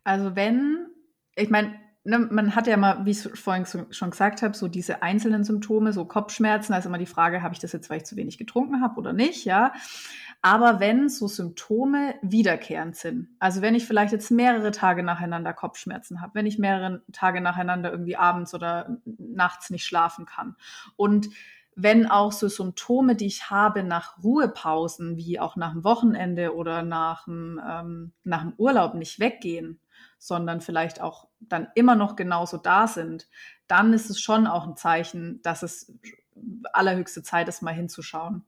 Also 0.03 0.35
wenn, 0.35 0.87
ich 1.35 1.49
meine, 1.49 1.73
ne, 2.03 2.19
man 2.19 2.55
hat 2.55 2.67
ja 2.67 2.77
mal, 2.77 3.05
wie 3.05 3.11
ich 3.11 3.21
vorhin 3.21 3.65
so, 3.65 3.85
schon 3.89 4.11
gesagt 4.11 4.41
habe, 4.41 4.55
so 4.55 4.67
diese 4.67 5.01
einzelnen 5.01 5.43
Symptome, 5.43 5.93
so 5.93 6.05
Kopfschmerzen, 6.05 6.73
ist 6.73 6.85
immer 6.85 6.97
die 6.97 7.05
Frage, 7.05 7.41
habe 7.41 7.53
ich 7.53 7.59
das 7.59 7.71
jetzt, 7.71 7.89
weil 7.89 7.97
ich 7.97 8.05
zu 8.05 8.15
wenig 8.17 8.37
getrunken 8.37 8.81
habe 8.81 8.99
oder 8.99 9.13
nicht, 9.13 9.45
ja. 9.45 9.73
Aber 10.45 10.81
wenn 10.81 11.07
so 11.07 11.27
Symptome 11.27 12.15
wiederkehrend 12.21 12.97
sind, 12.97 13.29
also 13.39 13.61
wenn 13.61 13.75
ich 13.75 13.87
vielleicht 13.87 14.11
jetzt 14.11 14.29
mehrere 14.29 14.71
Tage 14.71 15.01
nacheinander 15.01 15.53
Kopfschmerzen 15.53 16.19
habe, 16.19 16.35
wenn 16.35 16.45
ich 16.45 16.59
mehrere 16.59 17.01
Tage 17.13 17.39
nacheinander 17.39 17.89
irgendwie 17.89 18.17
abends 18.17 18.53
oder 18.53 18.97
nachts 19.05 19.69
nicht 19.69 19.85
schlafen 19.85 20.25
kann 20.25 20.57
und 20.97 21.29
wenn 21.75 22.07
auch 22.07 22.33
so 22.33 22.49
Symptome, 22.49 23.15
die 23.15 23.25
ich 23.25 23.49
habe 23.49 23.83
nach 23.83 24.21
Ruhepausen, 24.21 25.15
wie 25.15 25.39
auch 25.39 25.55
nach 25.55 25.71
dem 25.71 25.85
Wochenende 25.85 26.53
oder 26.53 26.83
nach 26.83 27.23
dem, 27.23 27.59
ähm, 27.65 28.11
nach 28.25 28.41
dem 28.41 28.53
Urlaub 28.57 28.95
nicht 28.95 29.21
weggehen, 29.21 29.79
sondern 30.19 30.59
vielleicht 30.59 30.99
auch 31.01 31.29
dann 31.39 31.69
immer 31.73 31.95
noch 31.95 32.17
genauso 32.17 32.57
da 32.57 32.87
sind, 32.87 33.29
dann 33.67 33.93
ist 33.93 34.09
es 34.09 34.19
schon 34.19 34.45
auch 34.45 34.67
ein 34.67 34.75
Zeichen, 34.75 35.41
dass 35.41 35.63
es 35.63 35.93
allerhöchste 36.73 37.23
Zeit 37.23 37.47
ist, 37.47 37.61
mal 37.61 37.73
hinzuschauen. 37.73 38.43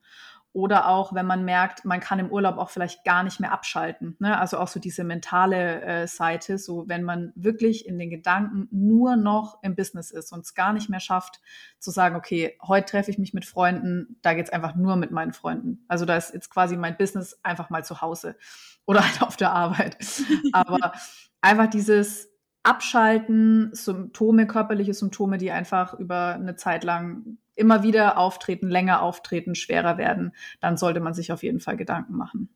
Oder 0.56 0.88
auch, 0.88 1.14
wenn 1.14 1.26
man 1.26 1.44
merkt, 1.44 1.84
man 1.84 2.00
kann 2.00 2.18
im 2.18 2.32
Urlaub 2.32 2.58
auch 2.58 2.70
vielleicht 2.70 3.04
gar 3.04 3.24
nicht 3.24 3.42
mehr 3.42 3.52
abschalten. 3.52 4.16
Ne? 4.20 4.40
Also 4.40 4.58
auch 4.58 4.70
so 4.70 4.80
diese 4.80 5.04
mentale 5.04 5.82
äh, 5.82 6.08
Seite, 6.08 6.58
so 6.58 6.88
wenn 6.88 7.04
man 7.04 7.34
wirklich 7.36 7.86
in 7.86 8.00
den 8.00 8.10
Gedanken 8.10 8.70
nur 8.72 9.18
noch 9.18 9.62
im 9.64 9.76
Business 9.76 10.12
ist 10.12 10.32
und 10.32 10.46
es 10.46 10.56
gar 10.56 10.72
nicht 10.72 10.90
mehr 10.90 11.02
schafft, 11.02 11.42
zu 11.80 11.92
sagen, 11.92 12.16
okay, 12.16 12.58
heute 12.66 12.90
treffe 12.90 13.12
ich 13.12 13.18
mich 13.18 13.34
mit 13.34 13.44
Freunden, 13.44 14.18
da 14.22 14.34
geht 14.34 14.46
es 14.46 14.54
einfach 14.54 14.76
nur 14.76 14.96
mit 14.96 15.12
meinen 15.12 15.34
Freunden. 15.34 15.84
Also 15.90 16.06
da 16.06 16.16
ist 16.16 16.34
jetzt 16.34 16.50
quasi 16.50 16.78
mein 16.78 16.96
Business 16.96 17.38
einfach 17.44 17.70
mal 17.70 17.84
zu 17.84 18.00
Hause 18.00 18.38
oder 18.86 19.04
halt 19.04 19.24
auf 19.24 19.36
der 19.36 19.52
Arbeit. 19.52 19.98
Aber 20.54 20.94
einfach 21.42 21.68
dieses 21.68 22.30
Abschalten, 22.64 23.72
Symptome, 23.74 24.48
körperliche 24.48 24.94
Symptome, 24.94 25.38
die 25.38 25.52
einfach 25.52 25.96
über 25.96 26.36
eine 26.36 26.56
Zeit 26.56 26.86
lang 26.86 27.40
immer 27.56 27.84
wieder 27.84 28.18
auftreten, 28.18 28.70
länger 28.70 29.02
auftreten, 29.02 29.56
schwerer 29.56 29.98
werden, 29.98 30.34
dann 30.60 30.78
sollte 30.78 31.00
man 31.00 31.14
sich 31.14 31.32
auf 31.32 31.44
jeden 31.44 31.60
Fall 31.60 31.78
Gedanken 31.78 32.16
machen. 32.16 32.50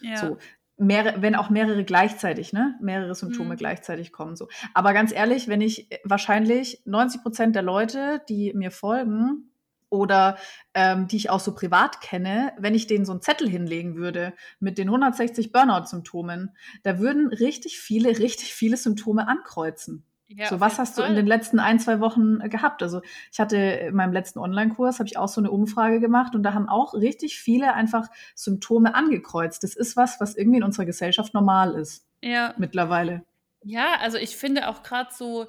Ja. 0.00 0.16
So, 0.16 0.38
mehrere, 0.76 1.22
wenn 1.22 1.34
auch 1.34 1.50
mehrere 1.50 1.84
gleichzeitig, 1.84 2.52
ne, 2.52 2.76
mehrere 2.80 3.14
Symptome 3.14 3.54
mhm. 3.54 3.58
gleichzeitig 3.58 4.12
kommen, 4.12 4.36
so. 4.36 4.48
Aber 4.72 4.92
ganz 4.92 5.12
ehrlich, 5.12 5.48
wenn 5.48 5.60
ich 5.60 5.90
äh, 5.90 5.98
wahrscheinlich 6.04 6.82
90 6.84 7.22
Prozent 7.22 7.56
der 7.56 7.62
Leute, 7.62 8.22
die 8.28 8.52
mir 8.54 8.70
folgen 8.70 9.50
oder 9.90 10.36
ähm, 10.74 11.06
die 11.06 11.16
ich 11.16 11.30
auch 11.30 11.40
so 11.40 11.54
privat 11.54 12.00
kenne, 12.00 12.52
wenn 12.58 12.74
ich 12.74 12.86
denen 12.86 13.04
so 13.04 13.12
einen 13.12 13.22
Zettel 13.22 13.48
hinlegen 13.48 13.96
würde 13.96 14.34
mit 14.58 14.78
den 14.78 14.88
160 14.88 15.52
Burnout-Symptomen, 15.52 16.50
da 16.82 16.98
würden 16.98 17.28
richtig 17.28 17.78
viele, 17.78 18.18
richtig 18.18 18.54
viele 18.54 18.76
Symptome 18.76 19.28
ankreuzen. 19.28 20.04
Ja, 20.26 20.48
so, 20.48 20.58
was 20.58 20.78
hast 20.78 20.96
Fall. 20.96 21.04
du 21.04 21.10
in 21.10 21.16
den 21.16 21.26
letzten 21.26 21.58
ein, 21.58 21.78
zwei 21.78 22.00
Wochen 22.00 22.40
äh, 22.40 22.48
gehabt? 22.48 22.82
Also 22.82 23.02
ich 23.30 23.40
hatte 23.40 23.56
in 23.56 23.94
meinem 23.94 24.12
letzten 24.12 24.38
Online-Kurs, 24.38 24.98
habe 24.98 25.06
ich 25.06 25.18
auch 25.18 25.28
so 25.28 25.40
eine 25.40 25.50
Umfrage 25.50 26.00
gemacht 26.00 26.34
und 26.34 26.42
da 26.42 26.54
haben 26.54 26.68
auch 26.68 26.94
richtig 26.94 27.38
viele 27.38 27.74
einfach 27.74 28.08
Symptome 28.34 28.94
angekreuzt. 28.94 29.62
Das 29.62 29.76
ist 29.76 29.96
was, 29.96 30.20
was 30.20 30.34
irgendwie 30.34 30.58
in 30.58 30.64
unserer 30.64 30.86
Gesellschaft 30.86 31.34
normal 31.34 31.74
ist. 31.74 32.06
Ja. 32.22 32.54
Mittlerweile. 32.56 33.22
Ja, 33.62 33.96
also 34.00 34.16
ich 34.16 34.36
finde 34.36 34.68
auch 34.68 34.82
gerade 34.82 35.10
so 35.12 35.46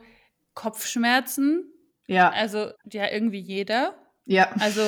Kopfschmerzen. 0.53 1.71
Ja. 2.07 2.29
Also 2.31 2.71
ja, 2.91 3.09
irgendwie 3.11 3.39
jeder. 3.39 3.95
Ja. 4.25 4.51
Also 4.59 4.81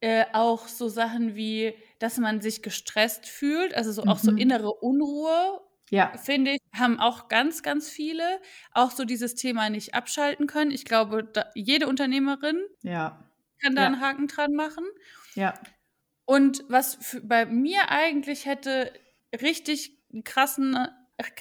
äh, 0.00 0.24
auch 0.32 0.68
so 0.68 0.88
Sachen 0.88 1.34
wie, 1.34 1.74
dass 1.98 2.18
man 2.18 2.40
sich 2.40 2.62
gestresst 2.62 3.26
fühlt, 3.26 3.74
also 3.74 3.92
so 3.92 4.02
mhm. 4.02 4.08
auch 4.08 4.18
so 4.18 4.32
mhm. 4.32 4.38
innere 4.38 4.72
Unruhe 4.72 5.60
ja. 5.90 6.16
finde 6.16 6.52
ich, 6.52 6.60
haben 6.74 6.98
auch 6.98 7.28
ganz, 7.28 7.62
ganz 7.62 7.88
viele 7.88 8.40
auch 8.72 8.90
so 8.90 9.04
dieses 9.04 9.34
Thema 9.34 9.70
nicht 9.70 9.94
abschalten 9.94 10.46
können. 10.46 10.70
Ich 10.70 10.84
glaube, 10.84 11.24
da, 11.24 11.46
jede 11.54 11.86
Unternehmerin 11.86 12.58
ja. 12.82 13.22
kann 13.62 13.74
da 13.76 13.82
ja. 13.82 13.86
einen 13.88 14.00
Haken 14.00 14.26
dran 14.26 14.54
machen. 14.54 14.84
Ja. 15.34 15.54
Und 16.24 16.64
was 16.68 16.96
für, 17.00 17.20
bei 17.20 17.46
mir 17.46 17.90
eigentlich 17.90 18.46
hätte 18.46 18.92
richtig 19.32 19.98
krassen 20.24 20.76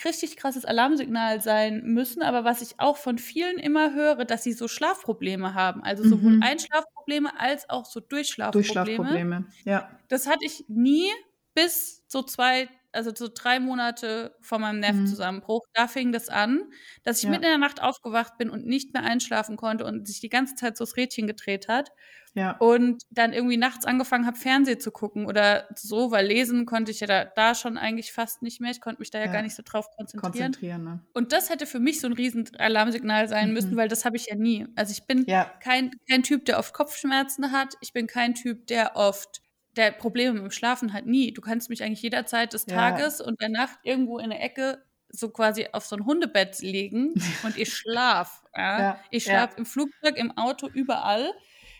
richtig 0.05 0.37
krasses 0.37 0.65
Alarmsignal 0.65 1.41
sein 1.41 1.83
müssen, 1.85 2.21
aber 2.21 2.43
was 2.43 2.61
ich 2.61 2.79
auch 2.79 2.97
von 2.97 3.17
vielen 3.17 3.57
immer 3.57 3.93
höre, 3.93 4.25
dass 4.25 4.43
sie 4.43 4.53
so 4.53 4.67
Schlafprobleme 4.67 5.53
haben, 5.53 5.83
also 5.83 6.03
sowohl 6.03 6.33
mhm. 6.33 6.43
Einschlafprobleme 6.43 7.39
als 7.39 7.69
auch 7.69 7.85
so 7.85 7.99
Durchschlafprobleme. 7.99 8.63
Durchschlafprobleme, 8.63 9.45
ja. 9.65 9.89
Das 10.07 10.27
hatte 10.27 10.45
ich 10.45 10.65
nie 10.67 11.09
bis 11.53 12.03
so 12.07 12.23
zwei, 12.23 12.69
also 12.91 13.11
so 13.13 13.29
drei 13.33 13.59
Monate 13.59 14.35
vor 14.41 14.59
meinem 14.59 14.79
Nervenzusammenbruch, 14.79 15.65
mhm. 15.65 15.71
da 15.73 15.87
fing 15.87 16.11
das 16.11 16.29
an, 16.29 16.63
dass 17.03 17.19
ich 17.19 17.23
ja. 17.23 17.29
mitten 17.29 17.43
in 17.43 17.49
der 17.49 17.57
Nacht 17.57 17.81
aufgewacht 17.81 18.37
bin 18.37 18.49
und 18.49 18.65
nicht 18.65 18.93
mehr 18.93 19.03
einschlafen 19.03 19.57
konnte 19.57 19.85
und 19.85 20.07
sich 20.07 20.19
die 20.19 20.29
ganze 20.29 20.55
Zeit 20.55 20.77
so 20.77 20.85
das 20.85 20.97
Rädchen 20.97 21.27
gedreht 21.27 21.67
hat. 21.67 21.91
Ja. 22.35 22.51
Und 22.57 23.03
dann 23.09 23.33
irgendwie 23.33 23.57
nachts 23.57 23.85
angefangen 23.85 24.25
habe, 24.25 24.37
Fernsehen 24.37 24.79
zu 24.79 24.91
gucken 24.91 25.25
oder 25.25 25.67
so, 25.75 26.11
weil 26.11 26.27
lesen 26.27 26.65
konnte 26.65 26.91
ich 26.91 26.99
ja 26.99 27.07
da, 27.07 27.25
da 27.25 27.55
schon 27.55 27.77
eigentlich 27.77 28.11
fast 28.11 28.41
nicht 28.41 28.61
mehr. 28.61 28.71
Ich 28.71 28.81
konnte 28.81 28.99
mich 28.99 29.09
da 29.09 29.19
ja, 29.19 29.25
ja. 29.25 29.31
gar 29.31 29.41
nicht 29.41 29.55
so 29.55 29.63
drauf 29.65 29.87
konzentrieren. 29.95 30.33
konzentrieren 30.33 30.83
ne? 30.83 31.03
Und 31.13 31.33
das 31.33 31.49
hätte 31.49 31.65
für 31.65 31.79
mich 31.79 31.99
so 31.99 32.07
ein 32.07 32.13
riesen 32.13 32.49
Alarmsignal 32.57 33.27
sein 33.27 33.47
mhm. 33.49 33.53
müssen, 33.53 33.77
weil 33.77 33.87
das 33.87 34.05
habe 34.05 34.15
ich 34.15 34.27
ja 34.27 34.35
nie. 34.35 34.67
Also 34.75 34.91
ich 34.91 35.05
bin 35.05 35.25
ja. 35.27 35.51
kein, 35.63 35.91
kein 36.07 36.23
Typ, 36.23 36.45
der 36.45 36.59
oft 36.59 36.73
Kopfschmerzen 36.73 37.51
hat. 37.51 37.73
Ich 37.81 37.93
bin 37.93 38.07
kein 38.07 38.35
Typ, 38.35 38.67
der 38.67 38.95
oft 38.95 39.41
der 39.79 39.91
Probleme 39.91 40.33
mit 40.33 40.43
dem 40.43 40.51
Schlafen 40.51 40.91
hat 40.91 41.05
nie. 41.05 41.31
Du 41.31 41.39
kannst 41.39 41.69
mich 41.69 41.81
eigentlich 41.83 42.01
jederzeit 42.01 42.51
des 42.51 42.65
Tages 42.65 43.21
und 43.21 43.39
der 43.39 43.47
Nacht 43.47 43.79
irgendwo 43.83 44.19
in 44.19 44.29
der 44.29 44.43
Ecke 44.43 44.83
so 45.07 45.29
quasi 45.29 45.67
auf 45.71 45.85
so 45.85 45.95
ein 45.95 46.05
Hundebett 46.05 46.59
legen 46.59 47.13
und 47.43 47.57
ich 47.57 47.73
schlaf. 47.73 48.43
Ja? 48.55 48.79
ja 48.79 48.99
ich 49.09 49.23
schlaf 49.23 49.51
ja. 49.51 49.57
im 49.57 49.65
Flugzeug, 49.65 50.17
im 50.17 50.37
Auto, 50.37 50.67
überall. 50.67 51.31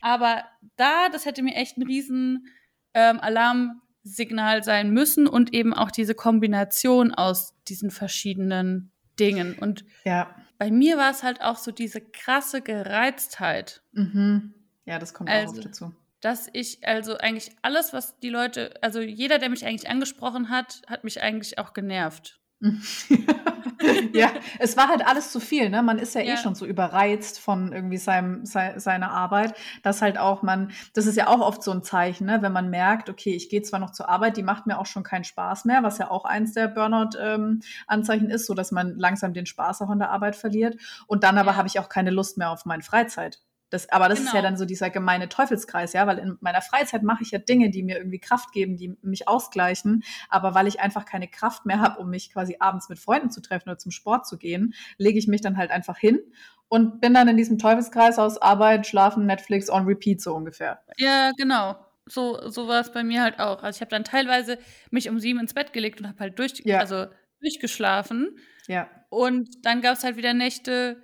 Aber 0.02 0.46
da, 0.78 1.10
das 1.10 1.26
hätte 1.26 1.44
mir 1.44 1.56
echt 1.56 1.78
ein 1.78 1.84
riesen 1.84 2.48
ähm, 2.94 3.20
Alarmsignal 3.20 4.64
sein 4.64 4.92
müssen 4.92 5.28
und 5.28 5.54
eben 5.54 5.74
auch 5.74 5.92
diese 5.92 6.16
Kombination 6.16 7.14
aus 7.14 7.54
diesen 7.68 7.92
verschiedenen 7.92 8.94
Dingen. 9.20 9.60
Und 9.60 9.84
ja. 10.06 10.34
bei 10.58 10.72
mir 10.72 10.98
war 10.98 11.12
es 11.12 11.22
halt 11.22 11.42
auch 11.42 11.58
so 11.58 11.74
diese 11.74 12.00
krasse 12.00 12.62
Gereiztheit. 12.62 13.84
Mhm. 13.92 14.54
Ja, 14.86 15.00
das 15.00 15.14
kommt 15.14 15.30
also, 15.30 15.60
auch 15.60 15.64
dazu. 15.66 15.94
Dass 16.22 16.50
ich 16.52 16.86
also 16.86 17.18
eigentlich 17.18 17.52
alles, 17.62 17.94
was 17.94 18.20
die 18.20 18.30
Leute, 18.30 18.74
also 18.82 19.00
jeder, 19.00 19.38
der 19.38 19.50
mich 19.50 19.66
eigentlich 19.66 19.90
angesprochen 19.90 20.50
hat, 20.50 20.82
hat 20.88 21.04
mich 21.04 21.22
eigentlich 21.22 21.58
auch 21.58 21.74
genervt. 21.74 22.40
ja, 24.14 24.32
es 24.60 24.76
war 24.76 24.90
halt 24.90 25.08
alles 25.08 25.32
zu 25.32 25.40
viel, 25.40 25.70
ne? 25.70 25.82
Man 25.82 25.98
ist 25.98 26.14
ja, 26.14 26.22
eh 26.22 26.28
ja, 26.28 26.34
eh 26.34 26.38
schon 26.38 26.56
so 26.56 26.66
überreizt 26.66 27.40
von 27.40 27.72
irgendwie 27.72 27.98
seinem, 27.98 28.46
se 28.46 28.74
seiner 28.78 29.12
Arbeit, 29.12 29.54
dass 29.82 30.02
halt 30.02 30.18
auch 30.18 30.44
man, 30.44 30.72
das 30.94 31.06
ist 31.06 31.16
ja 31.16 31.28
auch 31.28 31.40
oft 31.40 31.64
so 31.64 31.72
ein 31.72 31.84
Zeichen, 31.84 32.26
ne? 32.26 32.42
Wenn 32.42 32.52
man 32.52 32.70
merkt, 32.70 33.10
okay, 33.10 33.34
ich 33.34 33.50
gehe 33.50 33.62
zwar 33.62 33.80
noch 33.80 33.92
zur 33.92 34.10
Arbeit, 34.10 34.36
die 34.36 34.44
macht 34.44 34.68
mir 34.68 34.78
auch 34.78 34.86
schon 34.86 35.04
keinen 35.04 35.24
Spaß 35.24 35.64
mehr, 35.64 35.84
was 35.84 36.00
ja 36.00 36.12
auch 36.12 36.26
eins 36.26 36.54
der 36.54 36.68
Burnout-Anzeichen 36.68 38.26
ähm, 38.26 38.32
ist, 38.32 38.46
so 38.46 38.54
dass 38.54 38.72
man 38.72 38.98
langsam 38.98 39.34
den 39.34 39.46
Spaß 39.46 39.82
auch 39.82 39.90
an 39.90 40.00
der 40.00 40.12
Arbeit 40.12 40.36
verliert. 40.36 40.76
Und 41.08 41.24
dann 41.24 41.38
aber 41.38 41.52
ja. 41.52 41.58
habe 41.58 41.70
ich 41.70 41.80
auch 41.80 41.88
keine 41.88 42.12
Lust 42.12 42.38
mehr 42.38 42.50
auf 42.50 42.66
meine 42.66 42.84
Freizeit. 42.84 43.40
Das, 43.70 43.90
aber 43.90 44.10
das 44.10 44.20
genau. 44.20 44.30
ist 44.30 44.34
ja 44.34 44.42
genau. 44.42 44.50
dann 44.50 44.58
so 44.58 44.66
dieser 44.66 44.90
gemeine 44.90 45.30
Teufelskreis, 45.30 45.94
ja, 45.94 46.08
weil 46.08 46.18
in 46.18 46.38
meiner 46.42 46.62
Freizeit 46.62 47.04
mache 47.04 47.24
ich 47.24 47.32
ja 47.32 47.40
Dinge, 47.40 47.70
die 47.70 47.84
mir 47.84 47.98
irgendwie 47.98 48.20
Kraft 48.20 48.52
geben, 48.52 48.78
die 48.78 48.98
mich 49.02 49.28
ausgleichen. 49.28 50.04
Aber 50.30 50.56
weil 50.56 50.68
ich 50.68 50.80
einfach 50.80 51.06
keine 51.06 51.28
Kraft 51.28 51.66
mehr 51.66 51.80
habe, 51.80 52.00
um 52.00 52.10
mich 52.10 52.32
quasi 52.32 52.58
abends 52.60 52.90
mit 52.90 53.00
Freunden 53.00 53.30
zu 53.30 53.42
treffen 53.42 53.70
oder 53.70 53.78
zum 53.78 53.92
Sport 53.92 54.28
zu 54.28 54.38
gehen, 54.38 54.74
lege 54.98 55.20
ich 55.20 55.28
mich 55.28 55.42
dann 55.42 55.58
halt 55.58 55.72
einfach 55.72 55.98
hin 55.98 56.20
und 56.70 57.02
bin 57.02 57.14
dann 57.14 57.28
in 57.28 57.38
diesem 57.38 57.58
Teufelskreis 57.58 58.20
aus 58.20 58.42
Arbeit, 58.42 58.88
Schlafen, 58.88 59.26
Netflix 59.26 59.70
on 59.70 59.86
repeat 59.86 60.22
so 60.22 60.34
ungefähr. 60.34 60.82
Ja, 60.98 61.32
genau. 61.38 61.76
So, 62.06 62.50
so 62.50 62.68
war 62.68 62.82
es 62.82 62.92
bei 62.92 63.04
mir 63.04 63.22
halt 63.22 63.40
auch. 63.40 63.62
Also 63.62 63.78
ich 63.78 63.82
habe 63.82 63.92
dann 63.92 64.04
teilweise 64.04 64.58
mich 64.90 65.10
um 65.10 65.20
sieben 65.20 65.40
ins 65.40 65.54
Bett 65.54 65.74
gelegt 65.74 66.00
und 66.00 66.08
habe 66.08 66.20
halt 66.20 66.40
durch, 66.40 66.62
ja. 66.64 66.80
also 66.80 67.06
durchgeschlafen. 67.42 68.38
Ja. 68.68 68.90
Und 69.10 69.66
dann 69.66 69.82
gab 69.82 69.98
es 69.98 70.04
halt 70.04 70.18
wieder 70.18 70.34
Nächte, 70.34 71.02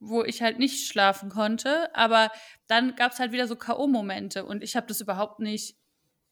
wo 0.00 0.22
ich 0.22 0.42
halt 0.42 0.58
nicht 0.58 0.86
schlafen 0.86 1.28
konnte. 1.28 1.94
Aber 1.94 2.30
dann 2.66 2.96
gab 2.96 3.12
es 3.12 3.18
halt 3.18 3.32
wieder 3.32 3.46
so 3.46 3.56
K.O.-Momente 3.56 4.42
und 4.42 4.62
ich 4.62 4.76
habe 4.76 4.86
das 4.86 5.00
überhaupt 5.00 5.40
nicht 5.40 5.76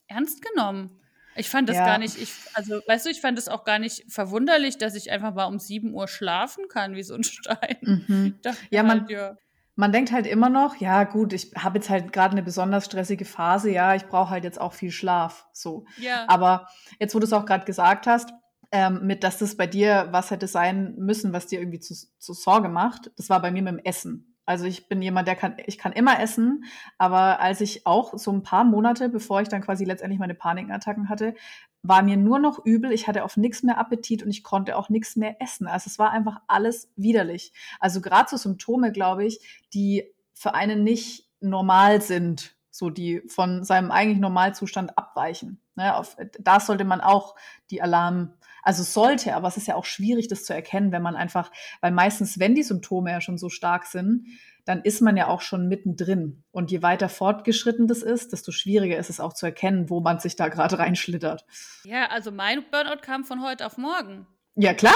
ernst 0.06 0.42
genommen. 0.42 0.98
Ich 1.34 1.48
fand 1.48 1.68
das 1.68 1.76
ja. 1.76 1.86
gar 1.86 1.98
nicht, 1.98 2.20
ich, 2.20 2.32
also 2.54 2.80
weißt 2.86 3.06
du, 3.06 3.10
ich 3.10 3.20
fand 3.20 3.38
das 3.38 3.48
auch 3.48 3.64
gar 3.64 3.78
nicht 3.78 4.04
verwunderlich, 4.08 4.76
dass 4.76 4.94
ich 4.94 5.10
einfach 5.10 5.34
mal 5.34 5.46
um 5.46 5.58
7 5.58 5.94
Uhr 5.94 6.06
schlafen 6.08 6.68
kann, 6.68 6.94
wie 6.94 7.02
so 7.02 7.14
ein 7.14 7.24
Stein. 7.24 7.78
Mhm. 7.80 8.38
Ja, 8.70 8.82
man, 8.82 9.00
halt, 9.00 9.10
ja. 9.10 9.36
man 9.74 9.92
denkt 9.92 10.12
halt 10.12 10.26
immer 10.26 10.50
noch, 10.50 10.76
ja 10.76 11.04
gut, 11.04 11.32
ich 11.32 11.52
habe 11.56 11.78
jetzt 11.78 11.88
halt 11.88 12.12
gerade 12.12 12.32
eine 12.32 12.42
besonders 12.42 12.84
stressige 12.84 13.24
Phase, 13.24 13.70
ja, 13.70 13.94
ich 13.94 14.06
brauche 14.06 14.30
halt 14.30 14.44
jetzt 14.44 14.60
auch 14.60 14.74
viel 14.74 14.90
Schlaf. 14.90 15.46
So. 15.52 15.86
Ja. 15.96 16.26
Aber 16.28 16.68
jetzt, 16.98 17.14
wo 17.14 17.18
du 17.18 17.24
es 17.24 17.32
auch 17.32 17.46
gerade 17.46 17.64
gesagt 17.64 18.06
hast, 18.06 18.30
ähm, 18.72 19.06
mit, 19.06 19.22
dass 19.22 19.38
das 19.38 19.56
bei 19.56 19.66
dir 19.66 20.08
was 20.10 20.30
hätte 20.30 20.48
sein 20.48 20.94
müssen, 20.96 21.32
was 21.32 21.46
dir 21.46 21.60
irgendwie 21.60 21.80
zu, 21.80 21.94
zu 22.18 22.32
Sorge 22.32 22.68
macht. 22.68 23.10
Das 23.16 23.30
war 23.30 23.40
bei 23.40 23.50
mir 23.50 23.62
mit 23.62 23.74
dem 23.74 23.84
Essen. 23.84 24.34
Also 24.44 24.64
ich 24.64 24.88
bin 24.88 25.00
jemand, 25.02 25.28
der 25.28 25.36
kann, 25.36 25.54
ich 25.66 25.78
kann 25.78 25.92
immer 25.92 26.18
essen, 26.18 26.64
aber 26.98 27.40
als 27.40 27.60
ich 27.60 27.86
auch 27.86 28.18
so 28.18 28.32
ein 28.32 28.42
paar 28.42 28.64
Monate, 28.64 29.08
bevor 29.08 29.40
ich 29.40 29.48
dann 29.48 29.62
quasi 29.62 29.84
letztendlich 29.84 30.18
meine 30.18 30.34
Panikattacken 30.34 31.08
hatte, 31.08 31.34
war 31.82 32.02
mir 32.02 32.16
nur 32.16 32.38
noch 32.38 32.64
übel, 32.64 32.92
ich 32.92 33.06
hatte 33.06 33.24
auf 33.24 33.36
nichts 33.36 33.62
mehr 33.62 33.78
Appetit 33.78 34.22
und 34.22 34.30
ich 34.30 34.42
konnte 34.42 34.76
auch 34.76 34.88
nichts 34.88 35.14
mehr 35.14 35.40
essen. 35.40 35.68
Also 35.68 35.88
es 35.88 35.98
war 35.98 36.10
einfach 36.10 36.40
alles 36.48 36.90
widerlich. 36.96 37.52
Also 37.78 38.00
gerade 38.00 38.30
so 38.30 38.36
Symptome, 38.36 38.90
glaube 38.90 39.24
ich, 39.24 39.62
die 39.74 40.12
für 40.34 40.54
einen 40.54 40.82
nicht 40.82 41.28
normal 41.40 42.00
sind, 42.00 42.56
so 42.70 42.90
die 42.90 43.22
von 43.28 43.64
seinem 43.64 43.90
eigentlich 43.90 44.18
Normalzustand 44.18 44.96
abweichen. 44.98 45.60
Ne, 45.74 45.96
auf, 45.96 46.16
da 46.38 46.60
sollte 46.60 46.84
man 46.84 47.00
auch 47.00 47.34
die 47.70 47.80
Alarm, 47.80 48.34
also 48.62 48.82
sollte, 48.82 49.34
aber 49.34 49.48
es 49.48 49.56
ist 49.56 49.66
ja 49.66 49.74
auch 49.74 49.84
schwierig, 49.84 50.28
das 50.28 50.44
zu 50.44 50.54
erkennen, 50.54 50.92
wenn 50.92 51.02
man 51.02 51.16
einfach, 51.16 51.50
weil 51.80 51.90
meistens, 51.90 52.38
wenn 52.38 52.54
die 52.54 52.62
Symptome 52.62 53.10
ja 53.10 53.20
schon 53.20 53.38
so 53.38 53.48
stark 53.48 53.86
sind, 53.86 54.26
dann 54.64 54.82
ist 54.82 55.00
man 55.00 55.16
ja 55.16 55.26
auch 55.26 55.40
schon 55.40 55.68
mittendrin. 55.68 56.44
Und 56.52 56.70
je 56.70 56.82
weiter 56.82 57.08
fortgeschritten 57.08 57.88
das 57.88 58.02
ist, 58.02 58.32
desto 58.32 58.52
schwieriger 58.52 58.96
ist 58.96 59.10
es 59.10 59.20
auch 59.20 59.32
zu 59.32 59.46
erkennen, 59.46 59.90
wo 59.90 60.00
man 60.00 60.20
sich 60.20 60.36
da 60.36 60.48
gerade 60.48 60.78
reinschlittert. 60.78 61.44
Ja, 61.84 62.06
also 62.06 62.30
mein 62.30 62.64
Burnout 62.70 63.02
kam 63.02 63.24
von 63.24 63.42
heute 63.42 63.66
auf 63.66 63.76
morgen. 63.76 64.26
Ja, 64.54 64.74
klar. 64.74 64.94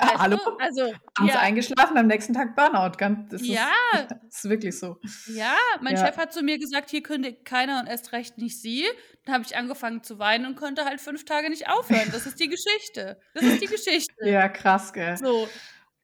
Klar, 0.00 0.12
weißt 0.12 0.22
hallo. 0.22 0.36
Du? 0.44 0.56
Also, 0.58 0.94
Abends 1.14 1.34
ja. 1.34 1.40
eingeschlafen, 1.40 1.96
am 1.96 2.06
nächsten 2.06 2.34
Tag 2.34 2.56
Burnout. 2.56 2.96
Das 3.30 3.40
ist, 3.40 3.46
ja. 3.46 3.70
Das 3.92 4.44
ist 4.44 4.48
wirklich 4.48 4.78
so. 4.78 4.98
Ja, 5.26 5.56
mein 5.80 5.96
ja. 5.96 6.06
Chef 6.06 6.16
hat 6.16 6.32
zu 6.32 6.42
mir 6.42 6.58
gesagt, 6.58 6.90
hier 6.90 7.02
kündigt 7.02 7.44
keiner 7.44 7.80
und 7.80 7.86
erst 7.86 8.12
recht 8.12 8.38
nicht 8.38 8.60
sie. 8.60 8.84
Dann 9.24 9.34
habe 9.34 9.44
ich 9.44 9.56
angefangen 9.56 10.02
zu 10.02 10.18
weinen 10.18 10.46
und 10.46 10.56
konnte 10.56 10.84
halt 10.84 11.00
fünf 11.00 11.24
Tage 11.24 11.50
nicht 11.50 11.68
aufhören. 11.68 12.08
Das 12.12 12.26
ist 12.26 12.38
die 12.38 12.48
Geschichte. 12.48 13.20
Das 13.34 13.44
ist 13.44 13.60
die 13.60 13.66
Geschichte. 13.66 14.14
ja, 14.24 14.48
krass, 14.48 14.92
gell. 14.92 15.16
So. 15.16 15.48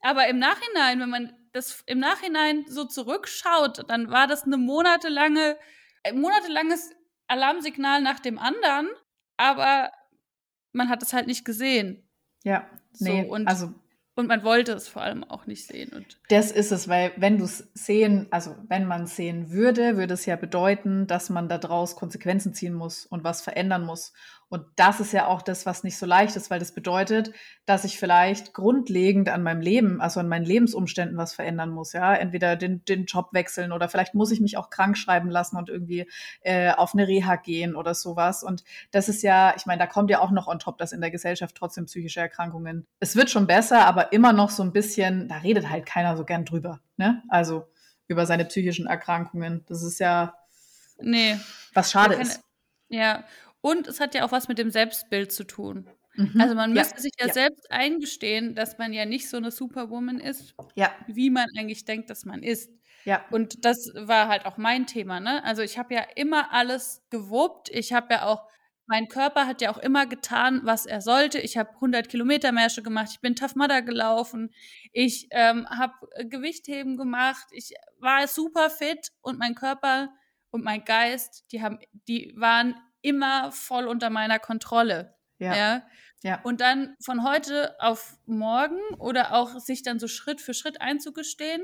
Aber 0.01 0.27
im 0.27 0.37
Nachhinein, 0.39 0.99
wenn 0.99 1.09
man 1.09 1.33
das 1.53 1.83
im 1.85 1.99
Nachhinein 1.99 2.65
so 2.67 2.83
zurückschaut, 2.85 3.89
dann 3.89 4.11
war 4.11 4.27
das 4.27 4.43
eine 4.43 4.57
monatelange, 4.57 5.57
ein 6.03 6.19
monatelanges 6.19 6.91
Alarmsignal 7.27 8.01
nach 8.01 8.19
dem 8.19 8.37
anderen, 8.37 8.89
aber 9.37 9.91
man 10.73 10.89
hat 10.89 11.01
es 11.03 11.13
halt 11.13 11.27
nicht 11.27 11.45
gesehen. 11.45 12.07
Ja, 12.43 12.67
nee, 12.99 13.23
so, 13.23 13.31
und, 13.33 13.47
also 13.47 13.73
und 14.15 14.27
man 14.27 14.43
wollte 14.43 14.73
es 14.73 14.87
vor 14.87 15.01
allem 15.01 15.23
auch 15.23 15.47
nicht 15.47 15.65
sehen. 15.65 15.91
Und 15.93 16.19
das 16.29 16.51
ist 16.51 16.71
es, 16.71 16.87
weil 16.87 17.11
wenn 17.17 17.39
du 17.39 17.45
es 17.45 17.69
sehen, 17.73 18.27
also 18.29 18.55
wenn 18.67 18.85
man 18.85 19.03
es 19.03 19.15
sehen 19.15 19.51
würde, 19.51 19.97
würde 19.97 20.13
es 20.13 20.25
ja 20.25 20.35
bedeuten, 20.35 21.07
dass 21.07 21.29
man 21.29 21.49
daraus 21.49 21.95
Konsequenzen 21.95 22.53
ziehen 22.53 22.73
muss 22.73 23.05
und 23.05 23.23
was 23.23 23.41
verändern 23.41 23.85
muss. 23.85 24.13
Und 24.53 24.67
das 24.75 24.99
ist 24.99 25.13
ja 25.13 25.25
auch 25.25 25.41
das, 25.41 25.65
was 25.65 25.83
nicht 25.83 25.97
so 25.97 26.05
leicht 26.05 26.35
ist, 26.35 26.51
weil 26.51 26.59
das 26.59 26.75
bedeutet, 26.75 27.31
dass 27.65 27.85
ich 27.85 27.97
vielleicht 27.97 28.53
grundlegend 28.53 29.27
an 29.29 29.41
meinem 29.41 29.61
Leben, 29.61 29.99
also 29.99 30.19
an 30.19 30.27
meinen 30.27 30.45
Lebensumständen 30.45 31.17
was 31.17 31.33
verändern 31.33 31.71
muss. 31.71 31.93
Ja, 31.93 32.13
entweder 32.13 32.55
den, 32.55 32.85
den 32.85 33.05
Job 33.05 33.29
wechseln 33.31 33.71
oder 33.71 33.89
vielleicht 33.89 34.13
muss 34.13 34.29
ich 34.29 34.41
mich 34.41 34.55
auch 34.55 34.69
krank 34.69 34.95
schreiben 34.95 35.31
lassen 35.31 35.57
und 35.57 35.69
irgendwie 35.69 36.07
äh, 36.41 36.69
auf 36.71 36.93
eine 36.93 37.07
Reha 37.07 37.35
gehen 37.37 37.75
oder 37.75 37.95
sowas. 37.95 38.43
Und 38.43 38.63
das 38.91 39.09
ist 39.09 39.23
ja, 39.23 39.55
ich 39.57 39.65
meine, 39.65 39.79
da 39.79 39.87
kommt 39.87 40.11
ja 40.11 40.19
auch 40.19 40.29
noch 40.29 40.45
on 40.45 40.59
top, 40.59 40.77
dass 40.77 40.91
in 40.91 41.01
der 41.01 41.09
Gesellschaft 41.09 41.55
trotzdem 41.55 41.85
psychische 41.85 42.19
Erkrankungen. 42.19 42.85
Es 42.99 43.15
wird 43.15 43.31
schon 43.31 43.47
besser, 43.47 43.87
aber 43.87 44.13
immer 44.13 44.33
noch 44.33 44.51
so 44.51 44.61
ein 44.61 44.71
bisschen, 44.71 45.29
da 45.29 45.37
redet 45.37 45.71
halt 45.71 45.87
keiner 45.87 46.15
so 46.15 46.25
gern 46.25 46.45
drüber. 46.45 46.79
Ne? 46.97 47.23
Also 47.27 47.65
über 48.07 48.27
seine 48.27 48.45
psychischen 48.45 48.85
Erkrankungen. 48.85 49.65
Das 49.67 49.81
ist 49.81 49.97
ja 49.97 50.35
nee, 50.99 51.39
was 51.73 51.89
schade 51.89 52.13
ist. 52.13 52.43
Ja, 52.93 53.23
und 53.63 53.87
es 53.87 54.01
hat 54.01 54.13
ja 54.13 54.25
auch 54.25 54.33
was 54.33 54.49
mit 54.49 54.57
dem 54.57 54.71
Selbstbild 54.71 55.31
zu 55.31 55.45
tun. 55.45 55.89
Mhm. 56.15 56.39
Also 56.39 56.53
man 56.53 56.73
müsste 56.73 56.95
ja. 56.95 57.01
sich 57.01 57.13
ja, 57.17 57.27
ja, 57.27 57.33
selbst 57.33 57.71
eingestehen, 57.71 58.55
dass 58.55 58.77
man 58.77 58.91
ja 58.91 59.05
nicht 59.05 59.29
so 59.29 59.37
eine 59.37 59.51
Superwoman 59.51 60.19
ist, 60.19 60.53
ja. 60.75 60.91
wie 61.07 61.29
man 61.29 61.47
eigentlich 61.57 61.85
denkt, 61.85 62.09
dass 62.09 62.25
man 62.25 62.43
ist. 62.43 62.69
Ja. 63.05 63.23
Und 63.31 63.63
das 63.63 63.89
war 63.95 64.27
halt 64.27 64.45
auch 64.45 64.57
mein 64.57 64.85
Thema, 64.85 65.21
ne? 65.21 65.41
Also 65.45 65.61
ich 65.61 65.77
habe 65.77 65.93
ja 65.93 66.05
immer 66.15 66.51
alles 66.51 67.03
gewuppt. 67.09 67.69
Ich 67.69 67.93
habe 67.93 68.15
ja 68.15 68.25
auch, 68.25 68.43
mein 68.85 69.07
Körper 69.07 69.47
hat 69.47 69.61
ja 69.61 69.71
auch 69.71 69.77
immer 69.77 70.07
getan, 70.07 70.59
was 70.65 70.85
er 70.85 70.99
sollte. 70.99 71.39
Ich 71.39 71.55
habe 71.55 71.69
100 71.75 72.09
Kilometer 72.09 72.51
Märsche 72.51 72.83
gemacht. 72.83 73.11
Ich 73.13 73.21
bin 73.21 73.33
Tough 73.33 73.55
Mudder 73.55 73.81
gelaufen. 73.81 74.53
Ich 74.91 75.29
ähm, 75.31 75.65
habe 75.69 75.93
Gewichtheben 76.25 76.97
gemacht. 76.97 77.47
Ich 77.51 77.71
war 77.99 78.27
super 78.27 78.69
fit 78.69 79.07
und 79.21 79.39
mein 79.39 79.55
Körper 79.55 80.09
und 80.51 80.65
mein 80.65 80.83
Geist, 80.83 81.45
die 81.53 81.61
haben, 81.61 81.79
die 82.09 82.33
waren 82.35 82.75
immer 83.03 83.51
voll 83.51 83.85
unter 83.85 84.09
meiner 84.09 84.39
Kontrolle. 84.39 85.13
Ja. 85.37 85.55
ja. 85.55 85.83
ja. 86.23 86.41
Und 86.41 86.61
dann 86.61 86.95
von 87.03 87.23
heute 87.23 87.75
auf 87.79 88.17
morgen 88.25 88.79
oder 88.97 89.33
auch 89.33 89.59
sich 89.59 89.83
dann 89.83 89.99
so 89.99 90.07
Schritt 90.07 90.41
für 90.41 90.55
Schritt 90.55 90.81
einzugestehen, 90.81 91.63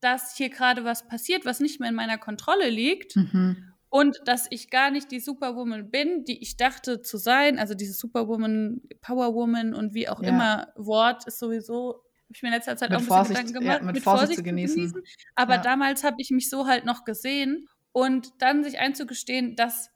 dass 0.00 0.36
hier 0.36 0.50
gerade 0.50 0.84
was 0.84 1.06
passiert, 1.08 1.44
was 1.46 1.60
nicht 1.60 1.80
mehr 1.80 1.88
in 1.88 1.94
meiner 1.94 2.18
Kontrolle 2.18 2.68
liegt. 2.68 3.16
Mhm. 3.16 3.72
Und 3.92 4.20
dass 4.24 4.46
ich 4.50 4.70
gar 4.70 4.92
nicht 4.92 5.10
die 5.10 5.18
Superwoman 5.18 5.90
bin, 5.90 6.24
die 6.24 6.40
ich 6.40 6.56
dachte 6.56 7.02
zu 7.02 7.16
sein. 7.16 7.58
Also 7.58 7.74
diese 7.74 7.92
Superwoman, 7.92 8.82
Powerwoman 9.00 9.74
und 9.74 9.94
wie 9.94 10.08
auch 10.08 10.22
ja. 10.22 10.28
immer 10.28 10.68
Wort 10.76 11.26
ist 11.26 11.40
sowieso, 11.40 11.94
habe 11.94 12.36
ich 12.36 12.42
mir 12.42 12.48
in 12.50 12.54
letzter 12.54 12.76
Zeit 12.76 12.90
mit 12.90 12.98
auch 12.98 13.00
ein 13.00 13.06
bisschen 13.06 13.16
Vorsicht, 13.16 13.38
Gedanken 13.38 13.60
gemacht. 13.60 13.80
Ja, 13.80 13.84
mit, 13.84 13.94
mit 13.96 14.04
Vorsicht, 14.04 14.20
Vorsicht, 14.20 14.38
zu 14.38 14.44
genießen. 14.44 14.76
genießen. 14.76 15.02
Aber 15.34 15.56
ja. 15.56 15.62
damals 15.62 16.04
habe 16.04 16.16
ich 16.18 16.30
mich 16.30 16.48
so 16.48 16.66
halt 16.66 16.84
noch 16.84 17.04
gesehen. 17.04 17.66
Und 17.92 18.40
dann 18.40 18.62
sich 18.62 18.78
einzugestehen, 18.78 19.56
dass, 19.56 19.90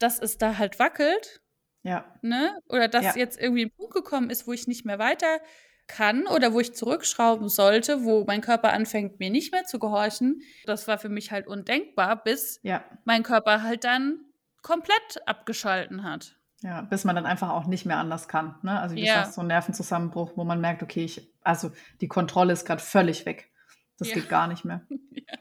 dass 0.00 0.18
es 0.18 0.38
da 0.38 0.58
halt 0.58 0.78
wackelt. 0.78 1.40
Ja. 1.82 2.04
Ne? 2.22 2.58
Oder 2.68 2.88
dass 2.88 3.14
jetzt 3.16 3.40
irgendwie 3.40 3.66
ein 3.66 3.70
Punkt 3.70 3.94
gekommen 3.94 4.28
ist, 4.28 4.46
wo 4.46 4.52
ich 4.52 4.66
nicht 4.66 4.84
mehr 4.84 4.98
weiter 4.98 5.38
kann 5.86 6.26
oder 6.26 6.52
wo 6.52 6.60
ich 6.60 6.74
zurückschrauben 6.74 7.48
sollte, 7.48 8.04
wo 8.04 8.24
mein 8.24 8.40
Körper 8.40 8.72
anfängt, 8.72 9.18
mir 9.18 9.30
nicht 9.30 9.52
mehr 9.52 9.64
zu 9.64 9.78
gehorchen. 9.78 10.40
Das 10.66 10.86
war 10.88 10.98
für 10.98 11.08
mich 11.08 11.32
halt 11.32 11.46
undenkbar, 11.46 12.22
bis 12.22 12.60
ja. 12.62 12.84
mein 13.04 13.22
Körper 13.22 13.62
halt 13.62 13.84
dann 13.84 14.20
komplett 14.62 15.26
abgeschalten 15.26 16.04
hat. 16.04 16.36
Ja, 16.62 16.82
bis 16.82 17.04
man 17.04 17.16
dann 17.16 17.26
einfach 17.26 17.50
auch 17.50 17.66
nicht 17.66 17.86
mehr 17.86 17.96
anders 17.96 18.28
kann. 18.28 18.56
Ne? 18.62 18.78
Also 18.78 18.94
wie 18.94 19.04
ja. 19.04 19.14
du 19.14 19.20
sagst, 19.20 19.34
so 19.34 19.40
ein 19.40 19.46
Nervenzusammenbruch, 19.46 20.32
wo 20.36 20.44
man 20.44 20.60
merkt, 20.60 20.82
okay, 20.82 21.04
ich, 21.04 21.32
also 21.42 21.72
die 22.00 22.08
Kontrolle 22.08 22.52
ist 22.52 22.66
gerade 22.66 22.82
völlig 22.82 23.24
weg. 23.24 23.50
Das 23.98 24.08
ja. 24.08 24.14
geht 24.14 24.28
gar 24.28 24.46
nicht 24.46 24.64
mehr. 24.64 24.82
ja. 25.10 25.38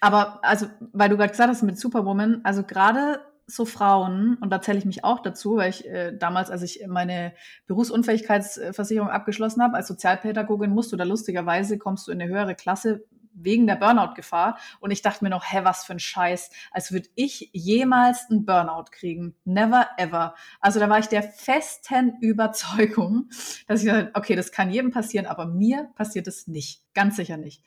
Aber 0.00 0.42
also, 0.42 0.66
weil 0.92 1.10
du 1.10 1.16
gerade 1.16 1.30
gesagt 1.30 1.50
hast 1.50 1.62
mit 1.62 1.78
Superwoman, 1.78 2.40
also 2.44 2.62
gerade 2.62 3.20
so 3.46 3.64
Frauen, 3.64 4.36
und 4.40 4.50
da 4.50 4.60
zähle 4.60 4.78
ich 4.78 4.84
mich 4.84 5.04
auch 5.04 5.20
dazu, 5.20 5.56
weil 5.56 5.70
ich 5.70 5.86
äh, 5.86 6.16
damals, 6.16 6.50
als 6.50 6.62
ich 6.62 6.84
meine 6.86 7.34
Berufsunfähigkeitsversicherung 7.66 9.10
abgeschlossen 9.10 9.62
habe, 9.62 9.76
als 9.76 9.88
Sozialpädagogin 9.88 10.70
musst 10.70 10.92
du 10.92 10.96
da 10.96 11.04
lustigerweise, 11.04 11.78
kommst 11.78 12.06
du 12.06 12.12
in 12.12 12.20
eine 12.20 12.32
höhere 12.32 12.54
Klasse 12.54 13.04
wegen 13.34 13.66
der 13.66 13.76
Burnout-Gefahr. 13.76 14.58
Und 14.80 14.90
ich 14.90 15.02
dachte 15.02 15.24
mir 15.24 15.30
noch, 15.30 15.44
hä, 15.44 15.60
was 15.62 15.84
für 15.84 15.94
ein 15.94 15.98
Scheiß, 15.98 16.50
als 16.70 16.92
würde 16.92 17.08
ich 17.14 17.50
jemals 17.52 18.26
einen 18.30 18.44
Burnout 18.44 18.90
kriegen. 18.90 19.34
Never 19.44 19.88
ever. 19.96 20.34
Also 20.60 20.80
da 20.80 20.88
war 20.88 20.98
ich 20.98 21.06
der 21.06 21.22
festen 21.22 22.18
Überzeugung, 22.20 23.30
dass 23.66 23.82
ich 23.82 23.88
dachte, 23.88 24.10
okay, 24.14 24.36
das 24.36 24.52
kann 24.52 24.70
jedem 24.70 24.90
passieren, 24.90 25.26
aber 25.26 25.46
mir 25.46 25.90
passiert 25.94 26.26
es 26.26 26.46
nicht. 26.46 26.82
Ganz 26.94 27.16
sicher 27.16 27.36
nicht. 27.36 27.62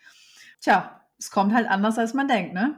Tja, 0.62 1.02
es 1.18 1.32
kommt 1.32 1.54
halt 1.54 1.70
anders, 1.70 1.98
als 1.98 2.14
man 2.14 2.28
denkt, 2.28 2.54
ne? 2.54 2.76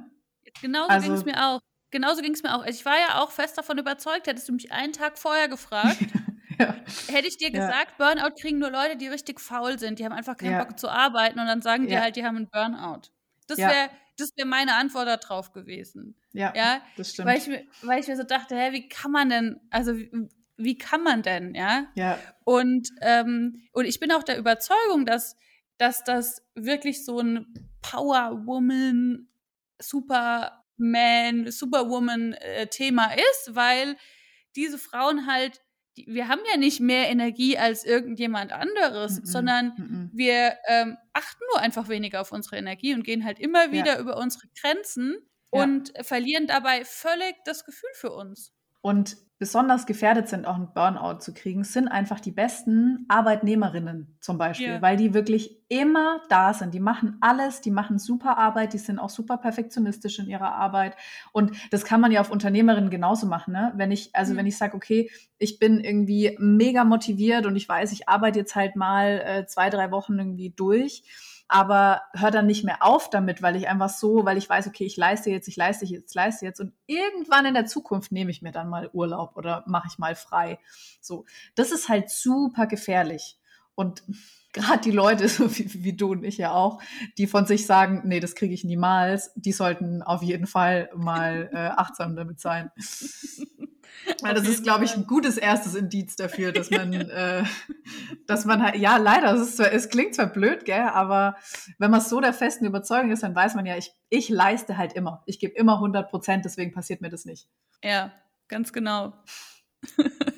Genauso 0.61 0.89
also, 0.89 1.05
ging 1.05 1.13
es 1.13 1.25
mir 1.25 1.45
auch 1.45 1.59
genauso 1.91 2.21
ging 2.21 2.33
es 2.33 2.43
mir 2.43 2.55
auch. 2.55 2.63
Also 2.63 2.77
ich 2.79 2.85
war 2.85 2.97
ja 2.97 3.21
auch 3.21 3.31
fest 3.31 3.57
davon 3.57 3.77
überzeugt, 3.77 4.27
hättest 4.27 4.49
du 4.49 4.53
mich 4.53 4.71
einen 4.71 4.93
Tag 4.93 5.17
vorher 5.17 5.47
gefragt, 5.47 5.97
ja. 6.59 6.75
hätte 7.07 7.27
ich 7.27 7.37
dir 7.37 7.51
gesagt, 7.51 7.93
ja. 7.99 8.13
Burnout 8.13 8.35
kriegen 8.39 8.59
nur 8.59 8.71
Leute, 8.71 8.97
die 8.97 9.07
richtig 9.07 9.39
faul 9.39 9.79
sind. 9.79 9.99
Die 9.99 10.05
haben 10.05 10.13
einfach 10.13 10.37
keinen 10.37 10.53
ja. 10.53 10.63
Bock 10.63 10.79
zu 10.79 10.89
arbeiten 10.89 11.39
und 11.39 11.47
dann 11.47 11.61
sagen 11.61 11.87
die 11.87 11.97
halt, 11.97 12.15
die 12.15 12.25
haben 12.25 12.37
einen 12.37 12.49
Burnout. 12.49 13.09
Das 13.47 13.57
wäre 13.57 13.89
das 14.17 14.35
wär 14.35 14.45
meine 14.45 14.75
Antwort 14.75 15.07
darauf 15.07 15.53
gewesen. 15.53 16.15
Ja, 16.33 16.53
ja? 16.55 16.81
das 16.97 17.11
stimmt. 17.11 17.27
Weil 17.27 17.37
ich, 17.37 17.47
mir, 17.47 17.63
weil 17.83 17.99
ich 17.99 18.07
mir 18.07 18.17
so 18.17 18.23
dachte, 18.23 18.55
hä, 18.55 18.73
wie 18.73 18.89
kann 18.89 19.11
man 19.11 19.29
denn, 19.29 19.59
also 19.69 19.95
wie, 19.95 20.11
wie 20.57 20.77
kann 20.77 21.03
man 21.03 21.21
denn, 21.21 21.53
ja? 21.53 21.87
Ja. 21.95 22.17
Und, 22.43 22.89
ähm, 23.01 23.67
und 23.73 23.85
ich 23.85 23.99
bin 23.99 24.11
auch 24.11 24.23
der 24.23 24.37
Überzeugung, 24.37 25.05
dass, 25.05 25.35
dass 25.77 26.03
das 26.03 26.43
wirklich 26.55 27.05
so 27.05 27.19
ein 27.19 27.69
Power-Woman, 27.83 29.27
super 29.79 30.63
man 30.77 31.51
Superwoman-Thema 31.51 33.11
äh, 33.13 33.21
ist, 33.31 33.55
weil 33.55 33.97
diese 34.55 34.77
Frauen 34.77 35.27
halt, 35.27 35.61
die, 35.97 36.05
wir 36.07 36.27
haben 36.27 36.41
ja 36.51 36.57
nicht 36.57 36.79
mehr 36.79 37.09
Energie 37.09 37.57
als 37.57 37.83
irgendjemand 37.83 38.51
anderes, 38.51 39.19
mm 39.19 39.23
-mm, 39.23 39.25
sondern 39.25 39.65
mm 39.67 40.11
wir 40.13 40.57
ähm, 40.67 40.97
achten 41.13 41.43
nur 41.51 41.61
einfach 41.61 41.89
weniger 41.89 42.21
auf 42.21 42.31
unsere 42.31 42.57
Energie 42.57 42.93
und 42.93 43.03
gehen 43.03 43.23
halt 43.23 43.39
immer 43.39 43.71
wieder 43.71 43.95
ja. 43.95 43.99
über 43.99 44.17
unsere 44.17 44.47
Grenzen 44.59 45.17
ja. 45.53 45.63
und 45.63 45.93
verlieren 46.01 46.47
dabei 46.47 46.85
völlig 46.85 47.35
das 47.45 47.65
Gefühl 47.65 47.91
für 47.93 48.11
uns. 48.11 48.53
Und 48.81 49.17
besonders 49.39 49.85
gefährdet 49.85 50.27
sind, 50.27 50.47
auch 50.47 50.55
einen 50.55 50.73
Burnout 50.73 51.19
zu 51.19 51.33
kriegen, 51.33 51.63
sind 51.63 51.87
einfach 51.87 52.19
die 52.19 52.31
besten 52.31 53.05
Arbeitnehmerinnen 53.07 54.17
zum 54.19 54.39
Beispiel, 54.39 54.67
ja. 54.67 54.81
weil 54.81 54.97
die 54.97 55.13
wirklich 55.13 55.61
immer 55.69 56.21
da 56.29 56.53
sind. 56.53 56.73
Die 56.73 56.79
machen 56.79 57.17
alles, 57.21 57.61
die 57.61 57.69
machen 57.69 57.99
super 57.99 58.37
Arbeit, 58.37 58.73
die 58.73 58.79
sind 58.79 58.97
auch 58.97 59.09
super 59.09 59.37
perfektionistisch 59.37 60.17
in 60.17 60.27
ihrer 60.27 60.55
Arbeit. 60.55 60.95
Und 61.33 61.51
das 61.71 61.85
kann 61.85 62.01
man 62.01 62.11
ja 62.11 62.21
auf 62.21 62.31
Unternehmerinnen 62.31 62.89
genauso 62.89 63.27
machen. 63.27 63.53
Ne? 63.53 63.73
Wenn 63.75 63.91
ich, 63.91 64.15
also 64.15 64.33
mhm. 64.33 64.37
wenn 64.37 64.47
ich 64.47 64.57
sage, 64.57 64.75
okay, 64.75 65.11
ich 65.37 65.59
bin 65.59 65.81
irgendwie 65.81 66.35
mega 66.39 66.83
motiviert 66.83 67.45
und 67.45 67.55
ich 67.55 67.69
weiß, 67.69 67.91
ich 67.91 68.09
arbeite 68.09 68.39
jetzt 68.39 68.55
halt 68.55 68.75
mal 68.75 69.21
äh, 69.23 69.45
zwei, 69.45 69.69
drei 69.69 69.91
Wochen 69.91 70.17
irgendwie 70.17 70.49
durch 70.49 71.03
aber 71.47 72.01
hör 72.13 72.31
dann 72.31 72.45
nicht 72.45 72.65
mehr 72.65 72.83
auf 72.83 73.09
damit, 73.09 73.41
weil 73.41 73.55
ich 73.55 73.67
einfach 73.67 73.89
so, 73.89 74.25
weil 74.25 74.37
ich 74.37 74.49
weiß, 74.49 74.67
okay, 74.67 74.85
ich 74.85 74.97
leiste 74.97 75.29
jetzt, 75.29 75.47
ich 75.47 75.55
leiste 75.55 75.85
jetzt, 75.85 76.13
leiste 76.13 76.45
jetzt 76.45 76.59
und 76.59 76.73
irgendwann 76.87 77.45
in 77.45 77.53
der 77.53 77.65
Zukunft 77.65 78.11
nehme 78.11 78.31
ich 78.31 78.41
mir 78.41 78.51
dann 78.51 78.69
mal 78.69 78.89
Urlaub 78.91 79.37
oder 79.37 79.63
mache 79.65 79.87
ich 79.89 79.97
mal 79.97 80.15
frei. 80.15 80.59
So, 80.99 81.25
das 81.55 81.71
ist 81.71 81.87
halt 81.87 82.09
super 82.09 82.67
gefährlich 82.67 83.37
und 83.75 84.03
gerade 84.57 84.81
die 84.81 84.91
Leute, 84.91 85.27
so 85.29 85.55
wie, 85.57 85.83
wie, 85.83 85.93
du 85.93 86.11
und 86.11 86.23
ich 86.23 86.37
ja 86.37 86.51
auch, 86.51 86.81
die 87.17 87.27
von 87.27 87.45
sich 87.45 87.65
sagen, 87.65 88.01
nee, 88.05 88.19
das 88.19 88.35
kriege 88.35 88.53
ich 88.53 88.63
niemals, 88.63 89.31
die 89.35 89.51
sollten 89.51 90.01
auf 90.01 90.23
jeden 90.23 90.47
Fall 90.47 90.89
mal 90.95 91.49
äh, 91.53 91.57
achtsam 91.57 92.15
damit 92.15 92.39
sein. 92.39 92.71
Weil 94.21 94.33
das 94.33 94.47
ist, 94.47 94.63
glaube 94.63 94.85
ich, 94.85 94.95
ein 94.95 95.05
gutes 95.05 95.37
erstes 95.37 95.75
Indiz 95.75 96.15
dafür, 96.15 96.51
dass 96.51 96.69
man, 96.69 96.93
äh, 96.93 97.43
dass 98.25 98.45
man 98.45 98.63
halt, 98.63 98.75
ja, 98.75 98.97
leider, 98.97 99.33
es, 99.33 99.41
ist 99.41 99.57
zwar, 99.57 99.71
es 99.71 99.89
klingt 99.89 100.15
zwar 100.15 100.27
blöd, 100.27 100.65
gell, 100.65 100.87
aber 100.93 101.35
wenn 101.77 101.91
man 101.91 101.99
so 101.99 102.21
der 102.21 102.33
festen 102.33 102.65
Überzeugung 102.65 103.11
ist, 103.11 103.23
dann 103.23 103.35
weiß 103.35 103.55
man 103.55 103.65
ja, 103.65 103.75
ich, 103.75 103.93
ich 104.09 104.29
leiste 104.29 104.77
halt 104.77 104.93
immer. 104.93 105.23
Ich 105.25 105.39
gebe 105.39 105.55
immer 105.55 105.75
100 105.75 106.09
Prozent, 106.09 106.45
deswegen 106.45 106.71
passiert 106.71 107.01
mir 107.01 107.09
das 107.09 107.25
nicht. 107.25 107.47
Ja, 107.83 108.13
ganz 108.47 108.71
genau. 108.71 109.13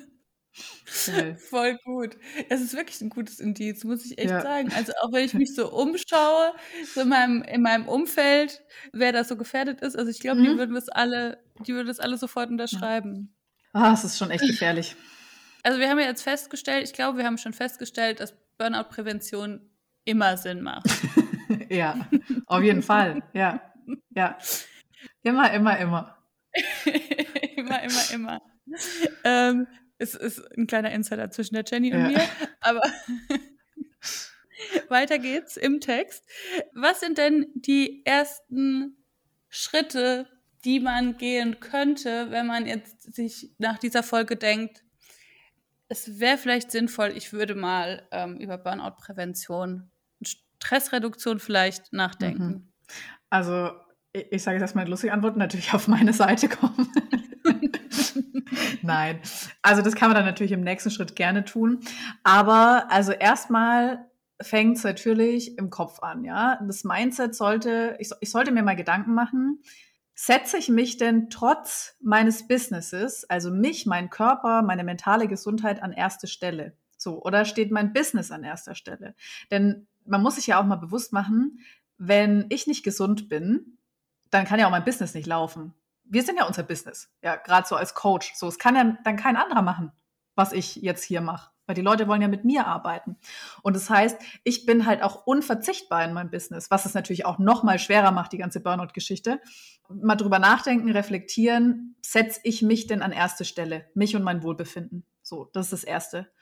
Voll 1.50 1.78
gut. 1.84 2.16
Es 2.48 2.60
ist 2.60 2.74
wirklich 2.74 3.00
ein 3.00 3.10
gutes 3.10 3.40
Indiz, 3.40 3.84
muss 3.84 4.04
ich 4.04 4.18
echt 4.18 4.30
ja. 4.30 4.42
sagen. 4.42 4.72
Also 4.74 4.92
auch 5.02 5.12
wenn 5.12 5.24
ich 5.24 5.34
mich 5.34 5.54
so 5.54 5.70
umschaue, 5.72 6.52
so 6.94 7.02
in 7.02 7.08
meinem, 7.08 7.42
in 7.42 7.62
meinem 7.62 7.88
Umfeld, 7.88 8.62
wer 8.92 9.12
da 9.12 9.24
so 9.24 9.36
gefährdet 9.36 9.80
ist, 9.80 9.96
also 9.96 10.10
ich 10.10 10.20
glaube, 10.20 10.40
mhm. 10.40 10.44
die 10.44 10.58
würden 10.58 10.74
das 10.74 10.88
alle, 10.88 11.38
die 11.66 11.74
würden 11.74 11.88
das 11.88 12.00
alle 12.00 12.16
sofort 12.16 12.50
unterschreiben. 12.50 13.34
Ah, 13.72 13.92
es 13.92 14.04
ist 14.04 14.18
schon 14.18 14.30
echt 14.30 14.44
gefährlich. 14.46 14.96
Also 15.62 15.78
wir 15.78 15.88
haben 15.88 15.98
ja 15.98 16.06
jetzt 16.06 16.22
festgestellt, 16.22 16.84
ich 16.84 16.92
glaube, 16.92 17.18
wir 17.18 17.24
haben 17.24 17.38
schon 17.38 17.52
festgestellt, 17.52 18.20
dass 18.20 18.34
Burnout-Prävention 18.58 19.70
immer 20.04 20.36
Sinn 20.36 20.62
macht. 20.62 20.86
ja, 21.68 22.08
auf 22.46 22.62
jeden 22.62 22.82
Fall. 22.82 23.22
Ja, 23.32 23.60
ja. 24.10 24.38
Immer, 25.22 25.52
immer, 25.52 25.78
immer. 25.78 26.16
immer, 27.56 27.82
immer, 27.82 28.10
immer. 28.12 28.42
Ähm, 29.24 29.66
es 30.00 30.14
ist 30.14 30.40
ein 30.56 30.66
kleiner 30.66 30.90
Insider 30.90 31.30
zwischen 31.30 31.54
der 31.54 31.64
Jenny 31.66 31.92
und 31.92 32.00
ja. 32.00 32.08
mir, 32.08 32.28
aber 32.60 32.80
weiter 34.88 35.18
geht's 35.18 35.56
im 35.56 35.80
Text. 35.80 36.24
Was 36.74 37.00
sind 37.00 37.18
denn 37.18 37.46
die 37.54 38.04
ersten 38.04 38.96
Schritte, 39.48 40.26
die 40.64 40.80
man 40.80 41.18
gehen 41.18 41.60
könnte, 41.60 42.30
wenn 42.30 42.46
man 42.46 42.66
jetzt 42.66 43.14
sich 43.14 43.50
nach 43.58 43.78
dieser 43.78 44.02
Folge 44.02 44.36
denkt, 44.36 44.84
es 45.88 46.20
wäre 46.20 46.38
vielleicht 46.38 46.70
sinnvoll, 46.70 47.12
ich 47.16 47.32
würde 47.32 47.54
mal 47.54 48.06
ähm, 48.12 48.36
über 48.36 48.58
Burnout-Prävention 48.58 49.90
und 50.18 50.28
Stressreduktion 50.28 51.40
vielleicht 51.40 51.92
nachdenken. 51.92 52.46
Mhm. 52.46 52.72
Also, 53.28 53.72
ich, 54.12 54.26
ich 54.30 54.42
sage 54.42 54.56
jetzt 54.56 54.62
erstmal 54.62 54.88
lustige 54.88 55.12
Antwort, 55.12 55.36
natürlich 55.36 55.74
auf 55.74 55.88
meine 55.88 56.12
Seite 56.12 56.48
kommen. 56.48 56.92
Nein. 58.90 59.20
Also, 59.62 59.82
das 59.82 59.94
kann 59.94 60.08
man 60.08 60.16
dann 60.16 60.26
natürlich 60.26 60.52
im 60.52 60.62
nächsten 60.62 60.90
Schritt 60.90 61.16
gerne 61.16 61.44
tun. 61.44 61.80
Aber 62.22 62.86
also 62.90 63.12
erstmal 63.12 64.06
fängt 64.40 64.78
es 64.78 64.84
natürlich 64.84 65.58
im 65.58 65.70
Kopf 65.70 66.00
an, 66.02 66.24
ja. 66.24 66.58
Das 66.66 66.84
Mindset 66.84 67.34
sollte, 67.34 67.96
ich, 67.98 68.10
ich 68.20 68.30
sollte 68.30 68.52
mir 68.52 68.62
mal 68.62 68.76
Gedanken 68.76 69.14
machen, 69.14 69.62
setze 70.14 70.58
ich 70.58 70.68
mich 70.68 70.96
denn 70.96 71.30
trotz 71.30 71.96
meines 72.02 72.46
Businesses, 72.46 73.28
also 73.28 73.50
mich, 73.50 73.86
mein 73.86 74.10
Körper, 74.10 74.62
meine 74.62 74.84
mentale 74.84 75.28
Gesundheit 75.28 75.82
an 75.82 75.92
erste 75.92 76.26
Stelle? 76.26 76.76
So, 76.96 77.22
oder 77.22 77.44
steht 77.44 77.70
mein 77.70 77.92
Business 77.92 78.30
an 78.30 78.44
erster 78.44 78.74
Stelle? 78.74 79.14
Denn 79.50 79.86
man 80.04 80.22
muss 80.22 80.36
sich 80.36 80.46
ja 80.46 80.60
auch 80.60 80.66
mal 80.66 80.76
bewusst 80.76 81.12
machen, 81.12 81.60
wenn 81.96 82.46
ich 82.50 82.66
nicht 82.66 82.82
gesund 82.82 83.28
bin, 83.28 83.78
dann 84.30 84.44
kann 84.44 84.58
ja 84.60 84.66
auch 84.66 84.70
mein 84.70 84.84
Business 84.84 85.14
nicht 85.14 85.26
laufen. 85.26 85.74
Wir 86.10 86.22
sind 86.22 86.36
ja 86.36 86.46
unser 86.46 86.62
Business, 86.62 87.10
ja, 87.22 87.36
gerade 87.36 87.66
so 87.66 87.76
als 87.76 87.94
Coach. 87.94 88.34
So, 88.34 88.48
es 88.48 88.58
kann 88.58 88.74
ja 88.74 88.96
dann 89.04 89.16
kein 89.16 89.36
anderer 89.36 89.62
machen, 89.62 89.92
was 90.34 90.52
ich 90.52 90.76
jetzt 90.76 91.04
hier 91.04 91.20
mache 91.20 91.50
weil 91.70 91.76
die 91.76 91.82
Leute 91.82 92.08
wollen 92.08 92.20
ja 92.20 92.26
mit 92.26 92.44
mir 92.44 92.66
arbeiten. 92.66 93.16
Und 93.62 93.76
das 93.76 93.88
heißt, 93.88 94.20
ich 94.42 94.66
bin 94.66 94.86
halt 94.86 95.04
auch 95.04 95.24
unverzichtbar 95.24 96.04
in 96.04 96.12
meinem 96.12 96.28
Business, 96.28 96.68
was 96.68 96.84
es 96.84 96.94
natürlich 96.94 97.24
auch 97.24 97.38
noch 97.38 97.62
mal 97.62 97.78
schwerer 97.78 98.10
macht, 98.10 98.32
die 98.32 98.38
ganze 98.38 98.58
Burnout-Geschichte. 98.58 99.40
Mal 99.88 100.16
drüber 100.16 100.40
nachdenken, 100.40 100.90
reflektieren, 100.90 101.94
setze 102.02 102.40
ich 102.42 102.62
mich 102.62 102.88
denn 102.88 103.02
an 103.02 103.12
erste 103.12 103.44
Stelle, 103.44 103.86
mich 103.94 104.16
und 104.16 104.24
mein 104.24 104.42
Wohlbefinden. 104.42 105.06
So, 105.22 105.48
das 105.52 105.66
ist 105.66 105.72
das 105.72 105.84
Erste. 105.84 106.32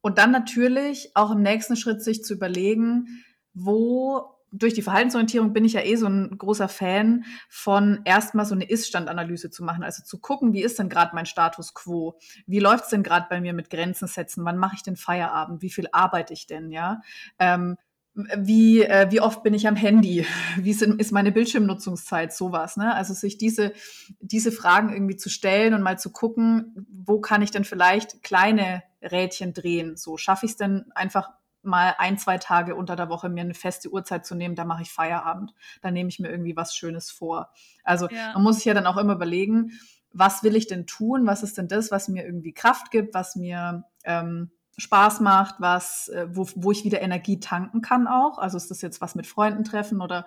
Und 0.00 0.18
dann 0.18 0.32
natürlich 0.32 1.12
auch 1.14 1.30
im 1.30 1.42
nächsten 1.42 1.76
Schritt 1.76 2.02
sich 2.02 2.24
zu 2.24 2.34
überlegen, 2.34 3.24
wo 3.54 4.34
durch 4.52 4.74
die 4.74 4.82
Verhaltensorientierung 4.82 5.52
bin 5.52 5.64
ich 5.64 5.72
ja 5.72 5.80
eh 5.80 5.96
so 5.96 6.06
ein 6.06 6.36
großer 6.36 6.68
Fan 6.68 7.24
von 7.48 8.00
erstmal 8.04 8.44
so 8.44 8.54
eine 8.54 8.68
Ist-Stand-Analyse 8.68 9.50
zu 9.50 9.64
machen. 9.64 9.82
Also 9.82 10.04
zu 10.04 10.20
gucken, 10.20 10.52
wie 10.52 10.62
ist 10.62 10.78
denn 10.78 10.90
gerade 10.90 11.14
mein 11.14 11.26
Status 11.26 11.72
quo? 11.72 12.18
Wie 12.46 12.58
läuft's 12.60 12.90
denn 12.90 13.02
gerade 13.02 13.26
bei 13.30 13.40
mir 13.40 13.54
mit 13.54 13.70
Grenzen 13.70 14.06
setzen? 14.06 14.44
Wann 14.44 14.58
mache 14.58 14.76
ich 14.76 14.82
den 14.82 14.96
Feierabend? 14.96 15.62
Wie 15.62 15.70
viel 15.70 15.88
arbeite 15.90 16.34
ich 16.34 16.46
denn? 16.46 16.70
Ja. 16.70 17.00
Ähm, 17.38 17.76
wie, 18.14 18.82
äh, 18.82 19.10
wie 19.10 19.22
oft 19.22 19.42
bin 19.42 19.54
ich 19.54 19.66
am 19.66 19.76
Handy? 19.76 20.26
Wie 20.58 20.70
ist, 20.70 20.82
ist 20.82 21.12
meine 21.12 21.32
Bildschirmnutzungszeit? 21.32 22.34
Sowas, 22.34 22.76
ne? 22.76 22.94
Also 22.94 23.14
sich 23.14 23.38
diese, 23.38 23.72
diese 24.20 24.52
Fragen 24.52 24.92
irgendwie 24.92 25.16
zu 25.16 25.30
stellen 25.30 25.72
und 25.72 25.80
mal 25.80 25.98
zu 25.98 26.12
gucken, 26.12 26.86
wo 26.90 27.20
kann 27.20 27.40
ich 27.40 27.52
denn 27.52 27.64
vielleicht 27.64 28.22
kleine 28.22 28.82
Rädchen 29.00 29.54
drehen? 29.54 29.96
So 29.96 30.18
schaffe 30.18 30.44
ich 30.44 30.52
es 30.52 30.58
denn 30.58 30.92
einfach 30.94 31.30
mal 31.62 31.94
ein, 31.98 32.18
zwei 32.18 32.38
Tage 32.38 32.74
unter 32.74 32.96
der 32.96 33.08
Woche 33.08 33.28
mir 33.28 33.42
eine 33.42 33.54
feste 33.54 33.90
Uhrzeit 33.90 34.26
zu 34.26 34.34
nehmen, 34.34 34.54
da 34.54 34.64
mache 34.64 34.82
ich 34.82 34.92
Feierabend. 34.92 35.54
Da 35.80 35.90
nehme 35.90 36.08
ich 36.08 36.18
mir 36.18 36.30
irgendwie 36.30 36.56
was 36.56 36.74
Schönes 36.74 37.10
vor. 37.10 37.50
Also 37.84 38.08
ja. 38.08 38.32
man 38.34 38.42
muss 38.42 38.56
sich 38.56 38.64
ja 38.64 38.74
dann 38.74 38.86
auch 38.86 38.96
immer 38.96 39.14
überlegen, 39.14 39.72
was 40.12 40.42
will 40.42 40.56
ich 40.56 40.66
denn 40.66 40.86
tun? 40.86 41.26
Was 41.26 41.42
ist 41.42 41.56
denn 41.58 41.68
das, 41.68 41.90
was 41.90 42.08
mir 42.08 42.24
irgendwie 42.24 42.52
Kraft 42.52 42.90
gibt, 42.90 43.14
was 43.14 43.36
mir 43.36 43.84
ähm, 44.04 44.50
Spaß 44.78 45.20
macht, 45.20 45.56
was, 45.58 46.08
äh, 46.08 46.26
wo, 46.30 46.46
wo 46.54 46.72
ich 46.72 46.84
wieder 46.84 47.02
Energie 47.02 47.40
tanken 47.40 47.82
kann 47.82 48.06
auch. 48.06 48.38
Also 48.38 48.56
ist 48.56 48.70
das 48.70 48.82
jetzt 48.82 49.00
was 49.00 49.14
mit 49.14 49.26
Freunden 49.26 49.64
treffen 49.64 50.00
oder 50.00 50.26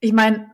ich 0.00 0.12
meine, 0.12 0.50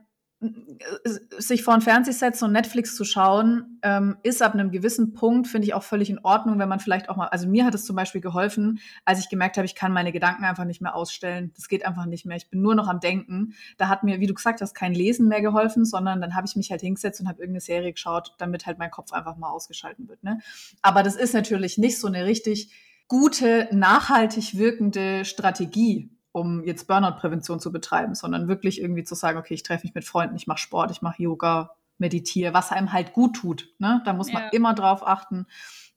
sich 1.39 1.63
vor 1.63 1.73
ein 1.73 2.03
setzen 2.03 2.45
und 2.45 2.51
Netflix 2.51 2.95
zu 2.95 3.03
schauen, 3.03 3.79
ähm, 3.81 4.17
ist 4.21 4.43
ab 4.43 4.53
einem 4.53 4.69
gewissen 4.69 5.13
Punkt, 5.13 5.47
finde 5.47 5.67
ich 5.67 5.73
auch 5.73 5.81
völlig 5.81 6.11
in 6.11 6.19
Ordnung, 6.19 6.59
wenn 6.59 6.69
man 6.69 6.79
vielleicht 6.79 7.09
auch 7.09 7.15
mal, 7.15 7.27
also 7.27 7.47
mir 7.47 7.65
hat 7.65 7.73
es 7.73 7.85
zum 7.85 7.95
Beispiel 7.95 8.21
geholfen, 8.21 8.79
als 9.03 9.19
ich 9.19 9.29
gemerkt 9.29 9.57
habe, 9.57 9.65
ich 9.65 9.73
kann 9.73 9.91
meine 9.91 10.11
Gedanken 10.11 10.43
einfach 10.43 10.65
nicht 10.65 10.79
mehr 10.79 10.95
ausstellen. 10.95 11.51
Das 11.55 11.67
geht 11.67 11.85
einfach 11.85 12.05
nicht 12.05 12.27
mehr. 12.27 12.37
Ich 12.37 12.49
bin 12.49 12.61
nur 12.61 12.75
noch 12.75 12.87
am 12.87 12.99
Denken. 12.99 13.55
Da 13.77 13.87
hat 13.87 14.03
mir, 14.03 14.19
wie 14.19 14.27
du 14.27 14.35
gesagt 14.35 14.61
hast, 14.61 14.75
kein 14.75 14.93
Lesen 14.93 15.27
mehr 15.27 15.41
geholfen, 15.41 15.85
sondern 15.85 16.21
dann 16.21 16.35
habe 16.35 16.45
ich 16.45 16.55
mich 16.55 16.69
halt 16.69 16.81
hingesetzt 16.81 17.19
und 17.19 17.27
habe 17.27 17.39
irgendeine 17.39 17.61
Serie 17.61 17.91
geschaut, 17.91 18.35
damit 18.37 18.67
halt 18.67 18.77
mein 18.77 18.91
Kopf 18.91 19.13
einfach 19.13 19.37
mal 19.37 19.49
ausgeschalten 19.49 20.07
wird. 20.07 20.23
Ne? 20.23 20.39
Aber 20.83 21.01
das 21.01 21.15
ist 21.15 21.33
natürlich 21.33 21.79
nicht 21.79 21.99
so 21.99 22.07
eine 22.07 22.25
richtig 22.25 22.71
gute, 23.07 23.69
nachhaltig 23.71 24.57
wirkende 24.57 25.25
Strategie, 25.25 26.11
um 26.31 26.63
jetzt 26.63 26.87
Burnout-Prävention 26.87 27.59
zu 27.59 27.71
betreiben, 27.71 28.15
sondern 28.15 28.47
wirklich 28.47 28.81
irgendwie 28.81 29.03
zu 29.03 29.15
sagen, 29.15 29.37
okay, 29.37 29.53
ich 29.53 29.63
treffe 29.63 29.85
mich 29.85 29.95
mit 29.95 30.05
Freunden, 30.05 30.35
ich 30.35 30.47
mache 30.47 30.59
Sport, 30.59 30.91
ich 30.91 31.01
mache 31.01 31.21
Yoga, 31.21 31.75
meditiere, 31.97 32.53
was 32.53 32.71
einem 32.71 32.93
halt 32.93 33.13
gut 33.13 33.35
tut. 33.35 33.73
Ne? 33.79 34.01
Da 34.05 34.13
muss 34.13 34.31
man 34.31 34.43
ja. 34.43 34.49
immer 34.49 34.73
drauf 34.73 35.05
achten, 35.05 35.47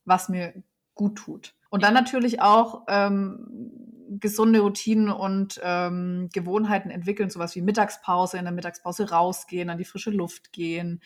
was 0.05 0.29
mir 0.29 0.55
gut 0.95 1.17
tut. 1.17 1.55
Und 1.71 1.83
dann 1.83 1.95
natürlich 1.95 2.43
auch 2.43 2.85
ähm, 2.89 3.91
gesunde 4.19 4.61
Routinen 4.61 5.09
und 5.09 5.61
ähm, 5.63 6.29
Gewohnheiten 6.33 6.91
entwickeln, 6.91 7.31
sowas 7.31 7.55
wie 7.55 7.63
Mittagspause, 7.63 8.39
in 8.39 8.45
der 8.45 8.53
Mittagspause 8.53 9.11
rausgehen, 9.11 9.71
an 9.71 9.79
die 9.79 9.85
frische 9.85 10.11
Luft 10.11 10.53
gehen, 10.53 11.01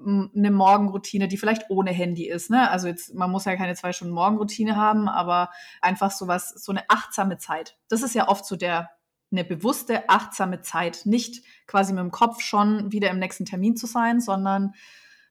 eine 0.00 0.50
Morgenroutine, 0.50 1.28
die 1.28 1.36
vielleicht 1.36 1.70
ohne 1.70 1.92
Handy 1.92 2.28
ist. 2.28 2.50
Ne? 2.50 2.68
Also 2.68 2.88
jetzt, 2.88 3.14
man 3.14 3.30
muss 3.30 3.44
ja 3.44 3.56
keine 3.56 3.76
zwei 3.76 3.92
Stunden 3.92 4.12
Morgenroutine 4.12 4.74
haben, 4.74 5.08
aber 5.08 5.50
einfach 5.80 6.10
sowas, 6.10 6.48
so 6.48 6.72
eine 6.72 6.82
achtsame 6.88 7.38
Zeit. 7.38 7.78
Das 7.88 8.02
ist 8.02 8.14
ja 8.14 8.26
oft 8.26 8.44
so 8.44 8.56
der 8.56 8.90
eine 9.30 9.44
bewusste, 9.44 10.08
achtsame 10.08 10.60
Zeit. 10.60 11.02
Nicht 11.04 11.44
quasi 11.66 11.92
mit 11.92 12.00
dem 12.00 12.10
Kopf 12.10 12.40
schon 12.40 12.90
wieder 12.90 13.10
im 13.10 13.20
nächsten 13.20 13.44
Termin 13.44 13.76
zu 13.76 13.86
sein, 13.86 14.20
sondern 14.20 14.74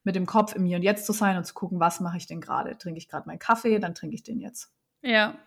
mit 0.04 0.16
dem 0.16 0.26
Kopf 0.26 0.56
im 0.56 0.66
Hier 0.66 0.78
und 0.78 0.84
Jetzt 0.84 1.06
zu 1.06 1.12
sein 1.12 1.36
und 1.36 1.46
zu 1.46 1.54
gucken, 1.54 1.82
was 1.82 2.00
mache 2.00 2.16
ich 2.16 2.28
denn 2.28 2.40
gerade? 2.40 2.78
Trinke 2.78 3.00
ich 3.00 3.10
gerade 3.10 3.28
meinen 3.28 3.40
Kaffee, 3.40 3.80
dann 3.80 3.96
trinke 3.96 4.16
ich 4.16 4.24
den 4.24 4.40
jetzt. 4.40 4.72
Ja, 5.02 5.38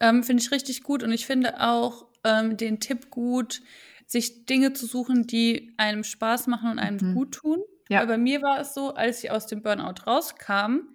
ähm, 0.00 0.22
finde 0.22 0.42
ich 0.42 0.50
richtig 0.50 0.82
gut 0.82 1.02
und 1.02 1.12
ich 1.12 1.26
finde 1.26 1.60
auch 1.60 2.06
ähm, 2.24 2.56
den 2.56 2.80
Tipp 2.80 3.10
gut, 3.10 3.62
sich 4.06 4.46
Dinge 4.46 4.72
zu 4.72 4.86
suchen, 4.86 5.26
die 5.26 5.72
einem 5.78 6.04
Spaß 6.04 6.46
machen 6.46 6.70
und 6.70 6.78
einem 6.78 6.98
mhm. 7.00 7.14
gut 7.14 7.34
tun. 7.34 7.62
Ja. 7.88 8.00
Weil 8.00 8.06
bei 8.06 8.18
mir 8.18 8.42
war 8.42 8.60
es 8.60 8.74
so, 8.74 8.94
als 8.94 9.22
ich 9.22 9.30
aus 9.30 9.46
dem 9.46 9.62
Burnout 9.62 10.02
rauskam, 10.06 10.88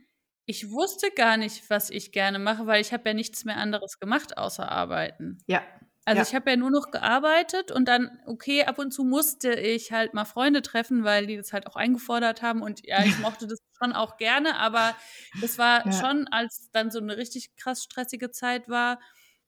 ich 0.46 0.72
wusste 0.72 1.10
gar 1.16 1.38
nicht, 1.38 1.70
was 1.70 1.90
ich 1.90 2.12
gerne 2.12 2.40
mache, 2.40 2.68
weil 2.68 2.82
ich 2.82 2.94
habe 2.94 3.10
ja 3.10 3.14
nichts 3.14 3.46
mehr 3.46 3.58
anderes 3.58 4.00
gemacht 4.00 4.38
außer 4.38 4.70
arbeiten. 4.70 5.38
Ja. 5.48 5.62
Also 6.04 6.18
ja. 6.18 6.28
ich 6.28 6.36
habe 6.36 6.50
ja 6.50 6.58
nur 6.58 6.72
noch 6.72 6.92
gearbeitet 6.92 7.72
und 7.72 7.88
dann, 7.88 8.20
okay, 8.26 8.66
ab 8.66 8.80
und 8.80 8.92
zu 8.92 9.04
musste 9.04 9.54
ich 9.54 9.92
halt 9.92 10.14
mal 10.14 10.26
Freunde 10.26 10.62
treffen, 10.62 11.04
weil 11.04 11.28
die 11.28 11.38
das 11.38 11.54
halt 11.54 11.68
auch 11.68 11.76
eingefordert 11.76 12.42
haben 12.42 12.62
und 12.62 12.86
ja, 12.86 13.04
ich 13.04 13.18
mochte 13.20 13.48
das 13.48 13.60
schon 13.82 13.94
auch 13.94 14.18
gerne, 14.18 14.58
aber 14.58 14.96
das 15.42 15.58
war 15.58 15.86
ja. 15.86 15.92
schon, 15.92 16.28
als 16.28 16.70
dann 16.72 16.92
so 16.92 17.00
eine 17.00 17.18
richtig 17.18 17.56
krass 17.56 17.84
stressige 17.84 18.32
Zeit 18.32 18.70
war, 18.70 19.00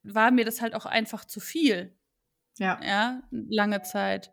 war 0.02 0.30
mir 0.30 0.44
das 0.44 0.60
halt 0.60 0.74
auch 0.74 0.86
einfach 0.86 1.24
zu 1.24 1.40
viel. 1.40 1.96
Ja. 2.58 2.80
Ja, 2.82 3.22
lange 3.30 3.82
Zeit. 3.82 4.32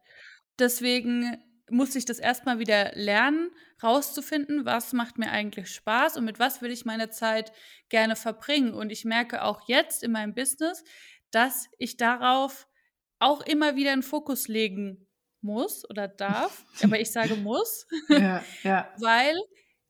Deswegen 0.59 1.37
musste 1.69 1.97
ich 1.97 2.05
das 2.05 2.19
erstmal 2.19 2.59
wieder 2.59 2.91
lernen, 2.93 3.49
rauszufinden, 3.81 4.65
was 4.65 4.93
macht 4.93 5.17
mir 5.17 5.31
eigentlich 5.31 5.73
Spaß 5.73 6.17
und 6.17 6.25
mit 6.25 6.37
was 6.37 6.61
will 6.61 6.71
ich 6.71 6.85
meine 6.85 7.09
Zeit 7.09 7.51
gerne 7.89 8.15
verbringen. 8.15 8.73
Und 8.73 8.91
ich 8.91 9.05
merke 9.05 9.43
auch 9.43 9.67
jetzt 9.67 10.03
in 10.03 10.11
meinem 10.11 10.35
Business, 10.35 10.83
dass 11.31 11.67
ich 11.77 11.97
darauf 11.97 12.67
auch 13.19 13.41
immer 13.41 13.75
wieder 13.75 13.93
einen 13.93 14.03
Fokus 14.03 14.47
legen 14.47 15.07
muss 15.41 15.89
oder 15.89 16.07
darf, 16.07 16.65
aber 16.83 16.99
ich 16.99 17.11
sage 17.11 17.35
muss, 17.35 17.87
ja, 18.09 18.43
ja. 18.63 18.89
weil 18.99 19.35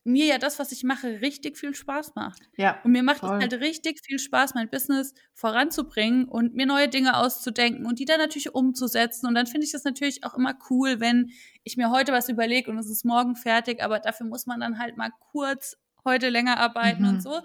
mir 0.03 0.25
ja 0.25 0.37
das, 0.37 0.57
was 0.57 0.71
ich 0.71 0.83
mache, 0.83 1.21
richtig 1.21 1.57
viel 1.57 1.75
Spaß 1.75 2.15
macht. 2.15 2.41
Ja, 2.57 2.81
und 2.83 2.91
mir 2.91 3.03
macht 3.03 3.19
voll. 3.19 3.35
es 3.35 3.41
halt 3.41 3.53
richtig 3.61 4.01
viel 4.03 4.17
Spaß, 4.17 4.55
mein 4.55 4.69
Business 4.69 5.13
voranzubringen 5.33 6.25
und 6.25 6.55
mir 6.55 6.65
neue 6.65 6.87
Dinge 6.87 7.17
auszudenken 7.17 7.85
und 7.85 7.99
die 7.99 8.05
dann 8.05 8.19
natürlich 8.19 8.53
umzusetzen. 8.53 9.27
Und 9.27 9.35
dann 9.35 9.45
finde 9.45 9.65
ich 9.65 9.71
das 9.71 9.83
natürlich 9.83 10.23
auch 10.23 10.33
immer 10.33 10.57
cool, 10.69 10.99
wenn 10.99 11.31
ich 11.63 11.77
mir 11.77 11.91
heute 11.91 12.11
was 12.11 12.29
überlege 12.29 12.71
und 12.71 12.79
es 12.79 12.89
ist 12.89 13.05
morgen 13.05 13.35
fertig, 13.35 13.83
aber 13.83 13.99
dafür 13.99 14.25
muss 14.25 14.47
man 14.47 14.59
dann 14.59 14.79
halt 14.79 14.97
mal 14.97 15.11
kurz 15.31 15.77
heute 16.03 16.29
länger 16.29 16.57
arbeiten 16.57 17.03
mhm. 17.03 17.09
und 17.09 17.23
so. 17.23 17.41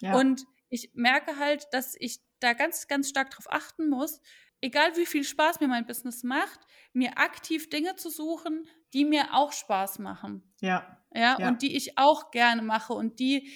Ja. 0.00 0.14
Und 0.16 0.44
ich 0.70 0.90
merke 0.94 1.38
halt, 1.38 1.66
dass 1.72 1.94
ich 1.98 2.20
da 2.40 2.52
ganz, 2.52 2.86
ganz 2.86 3.08
stark 3.08 3.30
drauf 3.30 3.46
achten 3.50 3.88
muss, 3.88 4.20
egal 4.60 4.96
wie 4.96 5.06
viel 5.06 5.24
Spaß 5.24 5.60
mir 5.60 5.68
mein 5.68 5.86
Business 5.86 6.22
macht, 6.22 6.60
mir 6.92 7.18
aktiv 7.18 7.68
Dinge 7.70 7.96
zu 7.96 8.10
suchen, 8.10 8.68
die 8.92 9.04
mir 9.04 9.34
auch 9.34 9.52
Spaß 9.52 9.98
machen. 9.98 10.42
Ja. 10.60 10.96
Ja, 11.14 11.38
ja. 11.38 11.48
und 11.48 11.62
die 11.62 11.76
ich 11.76 11.96
auch 11.96 12.30
gerne 12.30 12.62
mache 12.62 12.92
und 12.92 13.18
die, 13.18 13.50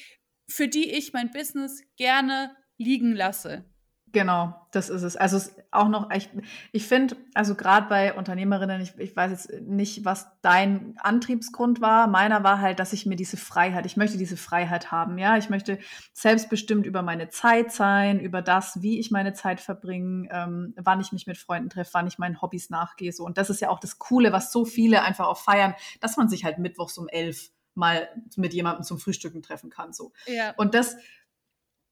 für 0.49 0.69
die 0.69 0.91
ich 0.91 1.13
mein 1.13 1.31
Business 1.31 1.83
gerne 1.97 2.57
liegen 2.79 3.15
lasse. 3.15 3.72
Genau, 4.13 4.55
das 4.73 4.91
ist 4.91 5.03
es. 5.03 5.17
Also 5.17 5.39
es 5.39 5.57
auch 5.71 5.89
noch, 5.89 6.11
ich, 6.11 6.29
ich 6.71 6.87
finde, 6.87 7.17
also 7.33 7.55
gerade 7.55 7.89
bei 7.89 8.13
Unternehmerinnen, 8.13 8.83
ich, 8.83 8.95
ich 8.99 9.17
weiß 9.17 9.31
jetzt 9.31 9.63
nicht, 9.63 10.05
was 10.05 10.29
dein 10.43 10.95
Antriebsgrund 10.99 11.81
war. 11.81 12.09
Meiner 12.09 12.45
war 12.45 12.61
halt, 12.61 12.79
dass 12.79 12.93
ich 12.93 13.07
mir 13.07 13.17
diese 13.17 13.39
Freiheit, 13.39 13.87
ich 13.87 13.97
möchte 13.97 14.19
diese 14.19 14.37
Freiheit 14.37 14.93
haben, 14.93 15.17
ja. 15.17 15.39
Ich 15.39 15.49
möchte 15.49 15.79
selbstbestimmt 16.13 16.85
über 16.85 17.01
meine 17.01 17.31
Zeit 17.31 17.73
sein, 17.73 18.21
über 18.21 18.43
das, 18.43 18.83
wie 18.83 19.01
ich 19.01 19.11
meine 19.11 19.33
Zeit 19.33 19.61
verbringe, 19.61 20.29
ähm, 20.31 20.75
wann 20.77 21.01
ich 21.01 21.13
mich 21.13 21.27
mit 21.27 21.39
Freunden 21.39 21.71
treffe, 21.71 21.95
wann 21.95 22.07
ich 22.07 22.19
meinen 22.19 22.43
Hobbys 22.43 22.69
nachgehe. 22.69 23.13
So. 23.13 23.25
Und 23.25 23.39
das 23.39 23.49
ist 23.49 23.63
ja 23.63 23.71
auch 23.71 23.81
das 23.81 23.99
Coole, 23.99 24.31
was 24.31 24.53
so 24.53 24.67
viele 24.67 25.03
einfach 25.03 25.27
auch 25.27 25.39
feiern, 25.39 25.75
dass 26.01 26.19
man 26.19 26.29
sich 26.29 26.45
halt 26.45 26.59
mittwochs 26.59 26.99
um 26.99 27.09
elf 27.09 27.51
mal 27.75 28.09
mit 28.37 28.53
jemandem 28.53 28.85
zum 28.85 28.99
Frühstücken 28.99 29.43
treffen 29.43 29.71
kann. 29.71 29.95
So. 29.95 30.13
Ja. 30.27 30.53
Und 30.59 30.75
das 30.75 30.97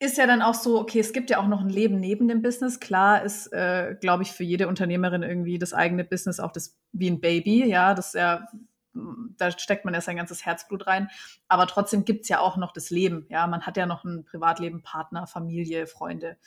ist 0.00 0.16
ja 0.16 0.26
dann 0.26 0.40
auch 0.40 0.54
so, 0.54 0.80
okay, 0.80 0.98
es 0.98 1.12
gibt 1.12 1.28
ja 1.28 1.38
auch 1.38 1.46
noch 1.46 1.60
ein 1.60 1.68
Leben 1.68 2.00
neben 2.00 2.26
dem 2.26 2.40
Business. 2.40 2.80
Klar 2.80 3.22
ist, 3.22 3.52
äh, 3.52 3.94
glaube 4.00 4.22
ich, 4.22 4.32
für 4.32 4.44
jede 4.44 4.66
Unternehmerin 4.66 5.22
irgendwie 5.22 5.58
das 5.58 5.74
eigene 5.74 6.04
Business 6.04 6.40
auch 6.40 6.52
das 6.52 6.76
wie 6.92 7.10
ein 7.10 7.20
Baby, 7.20 7.66
ja, 7.66 7.92
das 7.94 8.14
ja, 8.14 8.46
da 8.94 9.50
steckt 9.52 9.84
man 9.84 9.92
ja 9.92 10.00
sein 10.00 10.16
ganzes 10.16 10.44
Herzblut 10.46 10.86
rein. 10.86 11.10
Aber 11.48 11.66
trotzdem 11.66 12.06
gibt's 12.06 12.30
ja 12.30 12.40
auch 12.40 12.56
noch 12.56 12.72
das 12.72 12.88
Leben, 12.88 13.26
ja. 13.28 13.46
Man 13.46 13.66
hat 13.66 13.76
ja 13.76 13.84
noch 13.84 14.04
ein 14.04 14.24
Privatleben, 14.24 14.82
Partner, 14.82 15.26
Familie, 15.26 15.86
Freunde. 15.86 16.38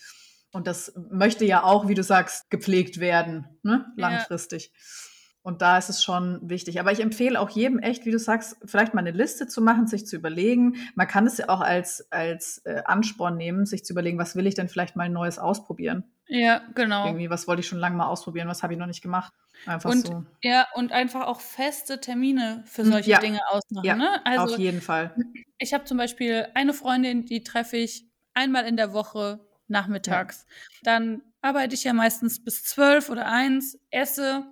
Und 0.51 0.65
das 0.65 0.93
möchte 1.11 1.45
ja 1.45 1.63
auch, 1.63 1.87
wie 1.87 1.95
du 1.95 2.03
sagst, 2.03 2.49
gepflegt 2.49 2.99
werden, 2.99 3.47
ne? 3.61 3.85
langfristig. 3.95 4.71
Ja. 4.73 5.12
Und 5.43 5.61
da 5.61 5.77
ist 5.77 5.89
es 5.89 6.01
schon 6.01 6.39
wichtig. 6.41 6.79
Aber 6.79 6.93
ich 6.93 7.01
empfehle 7.01 7.37
auch 7.37 7.49
jedem 7.49 7.79
echt, 7.79 8.05
wie 8.05 8.11
du 8.11 8.17
sagst, 8.17 8.55
vielleicht 8.63 8.93
mal 8.93 9.01
eine 9.01 9.11
Liste 9.11 9.45
zu 9.45 9.61
machen, 9.61 9.87
sich 9.87 10.07
zu 10.07 10.15
überlegen. 10.15 10.77
Man 10.95 11.05
kann 11.05 11.27
es 11.27 11.37
ja 11.37 11.49
auch 11.49 11.59
als, 11.59 12.09
als 12.11 12.59
äh, 12.59 12.81
Ansporn 12.85 13.35
nehmen, 13.35 13.65
sich 13.65 13.83
zu 13.83 13.91
überlegen, 13.91 14.17
was 14.17 14.37
will 14.37 14.47
ich 14.47 14.55
denn 14.55 14.69
vielleicht 14.69 14.95
mal 14.95 15.09
Neues 15.09 15.39
ausprobieren. 15.39 16.05
Ja, 16.27 16.61
genau. 16.75 17.07
Irgendwie, 17.07 17.29
was 17.29 17.45
wollte 17.45 17.59
ich 17.59 17.67
schon 17.67 17.79
lange 17.79 17.97
mal 17.97 18.07
ausprobieren, 18.07 18.47
was 18.47 18.63
habe 18.63 18.71
ich 18.71 18.79
noch 18.79 18.87
nicht 18.87 19.01
gemacht. 19.01 19.33
Einfach 19.65 19.89
und, 19.91 20.07
so. 20.07 20.25
Ja, 20.41 20.65
und 20.75 20.93
einfach 20.93 21.27
auch 21.27 21.41
feste 21.41 21.99
Termine 21.99 22.63
für 22.65 22.83
hm, 22.83 22.91
solche 22.93 23.11
ja. 23.11 23.19
Dinge 23.19 23.41
ausmachen. 23.49 23.85
Ja, 23.85 23.95
ne? 23.95 24.25
also, 24.25 24.53
auf 24.53 24.59
jeden 24.59 24.81
Fall. 24.81 25.13
Ich 25.57 25.73
habe 25.73 25.83
zum 25.83 25.97
Beispiel 25.97 26.47
eine 26.53 26.73
Freundin, 26.73 27.25
die 27.25 27.43
treffe 27.43 27.75
ich 27.75 28.07
einmal 28.33 28.65
in 28.65 28.77
der 28.77 28.93
Woche 28.93 29.41
nachmittags. 29.67 30.45
Ja. 30.47 30.93
Dann 30.93 31.21
arbeite 31.41 31.75
ich 31.75 31.83
ja 31.83 31.91
meistens 31.91 32.41
bis 32.43 32.63
zwölf 32.63 33.09
oder 33.09 33.27
eins, 33.27 33.77
esse 33.91 34.45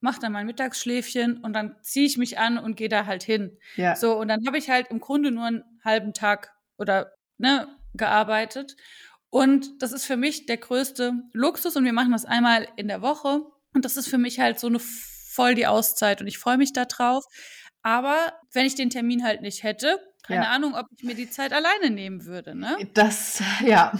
mache 0.00 0.20
dann 0.20 0.32
mein 0.32 0.46
Mittagsschläfchen 0.46 1.38
und 1.38 1.52
dann 1.52 1.76
ziehe 1.82 2.06
ich 2.06 2.18
mich 2.18 2.38
an 2.38 2.58
und 2.58 2.76
gehe 2.76 2.88
da 2.88 3.06
halt 3.06 3.22
hin. 3.22 3.58
Ja. 3.76 3.96
So, 3.96 4.18
und 4.18 4.28
dann 4.28 4.46
habe 4.46 4.58
ich 4.58 4.70
halt 4.70 4.88
im 4.90 5.00
Grunde 5.00 5.30
nur 5.30 5.44
einen 5.44 5.64
halben 5.84 6.12
Tag 6.12 6.52
oder 6.76 7.12
ne, 7.38 7.68
gearbeitet. 7.94 8.76
Und 9.30 9.82
das 9.82 9.92
ist 9.92 10.04
für 10.04 10.16
mich 10.16 10.46
der 10.46 10.58
größte 10.58 11.12
Luxus 11.32 11.76
und 11.76 11.84
wir 11.84 11.92
machen 11.92 12.12
das 12.12 12.24
einmal 12.24 12.68
in 12.76 12.88
der 12.88 13.02
Woche. 13.02 13.42
Und 13.74 13.84
das 13.84 13.96
ist 13.96 14.08
für 14.08 14.18
mich 14.18 14.40
halt 14.40 14.58
so 14.60 14.66
eine 14.68 14.78
voll 14.80 15.54
die 15.54 15.66
Auszeit 15.66 16.20
und 16.20 16.26
ich 16.26 16.38
freue 16.38 16.56
mich 16.56 16.72
da 16.72 16.84
drauf. 16.84 17.24
Aber 17.82 18.32
wenn 18.52 18.66
ich 18.66 18.74
den 18.74 18.90
Termin 18.90 19.22
halt 19.24 19.42
nicht 19.42 19.62
hätte, 19.62 20.00
keine 20.22 20.44
ja. 20.44 20.50
Ahnung, 20.50 20.74
ob 20.74 20.86
ich 20.96 21.04
mir 21.04 21.14
die 21.14 21.30
Zeit 21.30 21.52
alleine 21.52 21.90
nehmen 21.90 22.24
würde, 22.24 22.54
ne? 22.54 22.76
Das, 22.94 23.40
ja. 23.64 23.92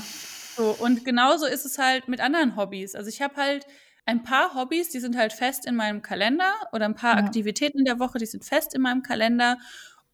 So, 0.56 0.74
und 0.80 1.04
genauso 1.04 1.46
ist 1.46 1.66
es 1.66 1.78
halt 1.78 2.08
mit 2.08 2.20
anderen 2.20 2.56
Hobbys. 2.56 2.94
Also 2.94 3.08
ich 3.08 3.22
habe 3.22 3.36
halt 3.36 3.66
ein 4.06 4.22
paar 4.22 4.54
Hobbys, 4.54 4.90
die 4.90 5.00
sind 5.00 5.16
halt 5.16 5.32
fest 5.32 5.66
in 5.66 5.76
meinem 5.76 6.00
Kalender 6.00 6.52
oder 6.72 6.84
ein 6.84 6.94
paar 6.94 7.18
ja. 7.18 7.24
Aktivitäten 7.24 7.80
in 7.80 7.84
der 7.84 7.98
Woche, 7.98 8.18
die 8.18 8.26
sind 8.26 8.44
fest 8.44 8.74
in 8.74 8.80
meinem 8.80 9.02
Kalender. 9.02 9.58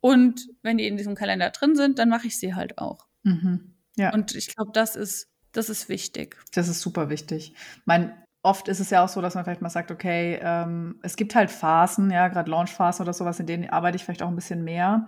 Und 0.01 0.49
wenn 0.63 0.79
die 0.79 0.87
in 0.87 0.97
diesem 0.97 1.15
Kalender 1.15 1.51
drin 1.51 1.77
sind, 1.77 1.99
dann 1.99 2.09
mache 2.09 2.27
ich 2.27 2.39
sie 2.39 2.55
halt 2.55 2.79
auch. 2.79 3.07
Mhm. 3.23 3.75
Ja. 3.97 4.13
Und 4.13 4.35
ich 4.35 4.55
glaube, 4.55 4.73
das 4.73 4.97
ist, 4.97 5.29
das 5.53 5.69
ist 5.69 5.89
wichtig. 5.89 6.37
Das 6.55 6.69
ist 6.69 6.81
super 6.81 7.11
wichtig. 7.11 7.55
Mein, 7.85 8.17
oft 8.43 8.67
ist 8.69 8.81
es 8.81 8.89
ja 8.89 9.05
auch 9.05 9.09
so, 9.09 9.21
dass 9.21 9.35
man 9.35 9.45
vielleicht 9.45 9.61
mal 9.61 9.69
sagt, 9.69 9.91
okay, 9.91 10.41
ähm, 10.43 10.99
es 11.03 11.17
gibt 11.17 11.35
halt 11.35 11.51
Phasen, 11.51 12.11
ja, 12.11 12.29
gerade 12.29 12.51
Launchphasen 12.51 13.05
oder 13.05 13.13
sowas, 13.13 13.39
in 13.39 13.47
denen 13.47 13.69
arbeite 13.69 13.97
ich 13.97 14.05
vielleicht 14.05 14.23
auch 14.23 14.29
ein 14.29 14.35
bisschen 14.35 14.65
mehr. 14.65 15.07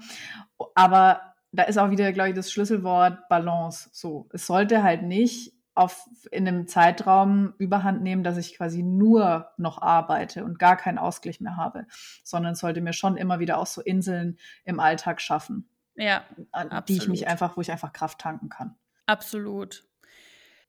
Aber 0.74 1.34
da 1.52 1.62
ist 1.62 1.78
auch 1.78 1.90
wieder, 1.90 2.12
glaube 2.12 2.30
ich, 2.30 2.36
das 2.36 2.52
Schlüsselwort 2.52 3.28
Balance. 3.28 3.88
So, 3.92 4.28
es 4.32 4.46
sollte 4.46 4.82
halt 4.82 5.02
nicht 5.02 5.53
auf, 5.74 6.08
in 6.30 6.46
einem 6.46 6.68
Zeitraum 6.68 7.54
überhand 7.58 8.02
nehmen, 8.02 8.22
dass 8.22 8.36
ich 8.36 8.56
quasi 8.56 8.82
nur 8.82 9.50
noch 9.56 9.82
arbeite 9.82 10.44
und 10.44 10.58
gar 10.58 10.76
keinen 10.76 10.98
Ausgleich 10.98 11.40
mehr 11.40 11.56
habe, 11.56 11.86
sondern 12.22 12.54
sollte 12.54 12.80
mir 12.80 12.92
schon 12.92 13.16
immer 13.16 13.40
wieder 13.40 13.58
auch 13.58 13.66
so 13.66 13.80
Inseln 13.80 14.38
im 14.64 14.78
Alltag 14.78 15.20
schaffen. 15.20 15.68
Ja, 15.96 16.24
an 16.52 16.70
absolut. 16.70 16.88
die 16.88 17.04
ich 17.04 17.08
mich 17.08 17.28
einfach, 17.28 17.56
wo 17.56 17.60
ich 17.60 17.70
einfach 17.70 17.92
Kraft 17.92 18.20
tanken 18.20 18.48
kann. 18.48 18.76
Absolut. 19.06 19.84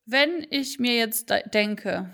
Wenn 0.06 0.46
ich 0.50 0.80
mir 0.80 0.96
jetzt 0.96 1.32
denke, 1.54 2.10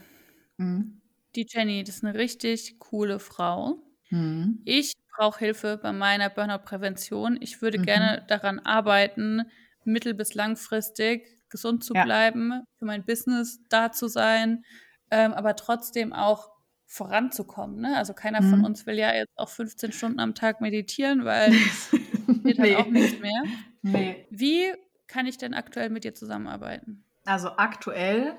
mhm. 0.58 1.02
die 1.36 1.46
Jenny, 1.48 1.84
das 1.84 1.98
ist 1.98 2.06
eine 2.06 2.18
richtig 2.18 2.80
coole 2.80 3.20
Frau. 3.20 3.80
Mhm. 4.10 4.62
Ich 4.66 4.94
brauche 5.16 5.40
Hilfe 5.40 5.78
bei 5.78 5.92
meiner 5.92 6.30
Burnout-Prävention. 6.30 7.38
Ich 7.42 7.62
würde 7.62 7.80
mhm. 7.80 7.84
gerne 7.84 8.26
daran 8.28 8.60
arbeiten, 8.60 9.44
mittel- 9.84 10.14
bis 10.14 10.34
langfristig 10.34 11.41
gesund 11.52 11.84
zu 11.84 11.94
ja. 11.94 12.04
bleiben, 12.04 12.64
für 12.80 12.86
mein 12.86 13.06
Business 13.06 13.60
da 13.70 13.92
zu 13.92 14.08
sein, 14.08 14.64
ähm, 15.12 15.34
aber 15.34 15.56
trotzdem 15.56 16.14
auch 16.14 16.50
voranzukommen. 16.88 17.80
Ne? 17.80 17.96
Also 17.96 18.14
keiner 18.14 18.42
mhm. 18.42 18.50
von 18.50 18.66
uns 18.66 18.86
will 18.86 18.98
ja 18.98 19.14
jetzt 19.14 19.38
auch 19.38 19.50
15 19.50 19.92
Stunden 19.92 20.20
am 20.20 20.36
Tag 20.36 20.60
meditieren, 20.60 21.24
weil 21.24 21.52
geht 22.44 22.60
halt 22.60 22.76
auch 22.78 22.88
nichts 22.88 23.20
mehr. 23.20 23.44
Nee. 23.82 24.28
Wie 24.30 24.74
kann 25.08 25.26
ich 25.26 25.38
denn 25.38 25.54
aktuell 25.54 25.90
mit 25.90 26.04
dir 26.04 26.14
zusammenarbeiten? 26.14 27.06
Also 27.26 27.50
aktuell 27.58 28.36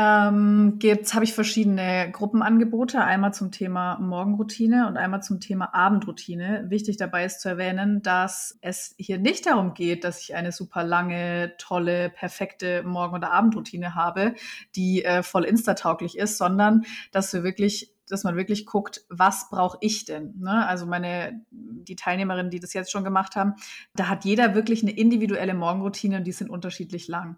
ähm, 0.00 0.78
gibt's, 0.78 1.12
habe 1.12 1.24
ich 1.24 1.34
verschiedene 1.34 2.10
Gruppenangebote, 2.10 3.02
einmal 3.02 3.34
zum 3.34 3.50
Thema 3.52 3.98
Morgenroutine 3.98 4.86
und 4.88 4.96
einmal 4.96 5.22
zum 5.22 5.40
Thema 5.40 5.74
Abendroutine. 5.74 6.64
Wichtig 6.68 6.96
dabei 6.96 7.26
ist 7.26 7.40
zu 7.40 7.50
erwähnen, 7.50 8.00
dass 8.00 8.58
es 8.62 8.94
hier 8.98 9.18
nicht 9.18 9.46
darum 9.46 9.74
geht, 9.74 10.04
dass 10.04 10.22
ich 10.22 10.34
eine 10.34 10.52
super 10.52 10.84
lange, 10.84 11.54
tolle, 11.58 12.08
perfekte 12.08 12.82
Morgen- 12.82 13.14
oder 13.14 13.30
Abendroutine 13.30 13.94
habe, 13.94 14.34
die 14.74 15.04
äh, 15.04 15.22
voll 15.22 15.44
instatauglich 15.44 16.16
ist, 16.16 16.38
sondern 16.38 16.84
dass 17.12 17.32
wir 17.32 17.42
wirklich 17.42 17.94
dass 18.08 18.24
man 18.24 18.36
wirklich 18.36 18.66
guckt, 18.66 19.04
was 19.08 19.50
brauche 19.50 19.78
ich 19.80 20.04
denn? 20.04 20.34
Ne? 20.40 20.66
Also 20.66 20.84
meine, 20.84 21.44
die 21.52 21.94
Teilnehmerinnen, 21.94 22.50
die 22.50 22.58
das 22.58 22.72
jetzt 22.72 22.90
schon 22.90 23.04
gemacht 23.04 23.36
haben, 23.36 23.54
da 23.94 24.08
hat 24.08 24.24
jeder 24.24 24.56
wirklich 24.56 24.82
eine 24.82 24.90
individuelle 24.90 25.54
Morgenroutine 25.54 26.16
und 26.16 26.24
die 26.24 26.32
sind 26.32 26.50
unterschiedlich 26.50 27.06
lang. 27.06 27.36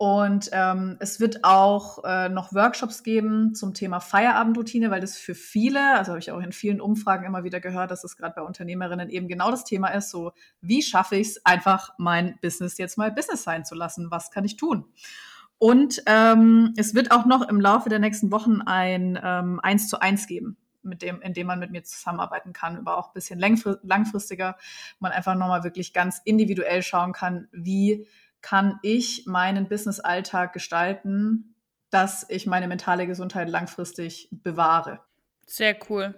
Und 0.00 0.50
ähm, 0.52 0.96
es 1.00 1.18
wird 1.18 1.42
auch 1.42 2.04
äh, 2.04 2.28
noch 2.28 2.52
Workshops 2.54 3.02
geben 3.02 3.56
zum 3.56 3.74
Thema 3.74 3.98
Feierabendroutine, 3.98 4.92
weil 4.92 5.00
das 5.00 5.16
für 5.16 5.34
viele, 5.34 5.98
also 5.98 6.12
habe 6.12 6.20
ich 6.20 6.30
auch 6.30 6.38
in 6.38 6.52
vielen 6.52 6.80
Umfragen 6.80 7.26
immer 7.26 7.42
wieder 7.42 7.58
gehört, 7.58 7.90
dass 7.90 8.04
es 8.04 8.16
gerade 8.16 8.36
bei 8.36 8.42
Unternehmerinnen 8.42 9.10
eben 9.10 9.26
genau 9.26 9.50
das 9.50 9.64
Thema 9.64 9.88
ist, 9.88 10.10
so 10.10 10.30
wie 10.60 10.82
schaffe 10.82 11.16
ich 11.16 11.30
es 11.30 11.44
einfach, 11.44 11.90
mein 11.98 12.38
Business 12.40 12.78
jetzt 12.78 12.96
mal 12.96 13.10
Business 13.10 13.42
sein 13.42 13.64
zu 13.64 13.74
lassen? 13.74 14.08
Was 14.12 14.30
kann 14.30 14.44
ich 14.44 14.56
tun? 14.56 14.84
Und 15.58 16.00
ähm, 16.06 16.74
es 16.76 16.94
wird 16.94 17.10
auch 17.10 17.26
noch 17.26 17.48
im 17.48 17.60
Laufe 17.60 17.88
der 17.88 17.98
nächsten 17.98 18.30
Wochen 18.30 18.60
ein 18.60 19.18
ähm, 19.20 19.58
1 19.60 19.88
zu 19.88 20.00
1 20.00 20.28
geben, 20.28 20.56
mit 20.84 21.02
dem, 21.02 21.20
in 21.22 21.32
dem 21.32 21.48
man 21.48 21.58
mit 21.58 21.72
mir 21.72 21.82
zusammenarbeiten 21.82 22.52
kann, 22.52 22.76
aber 22.76 22.98
auch 22.98 23.08
ein 23.08 23.14
bisschen 23.14 23.40
langfristiger, 23.40 24.56
man 25.00 25.10
einfach 25.10 25.34
nochmal 25.34 25.64
wirklich 25.64 25.92
ganz 25.92 26.20
individuell 26.24 26.84
schauen 26.84 27.12
kann, 27.12 27.48
wie 27.50 28.06
kann 28.40 28.78
ich 28.82 29.24
meinen 29.26 29.68
Business-Alltag 29.68 30.52
gestalten, 30.52 31.54
dass 31.90 32.26
ich 32.28 32.46
meine 32.46 32.68
mentale 32.68 33.06
Gesundheit 33.06 33.48
langfristig 33.48 34.28
bewahre. 34.30 35.00
Sehr 35.46 35.76
cool. 35.88 36.14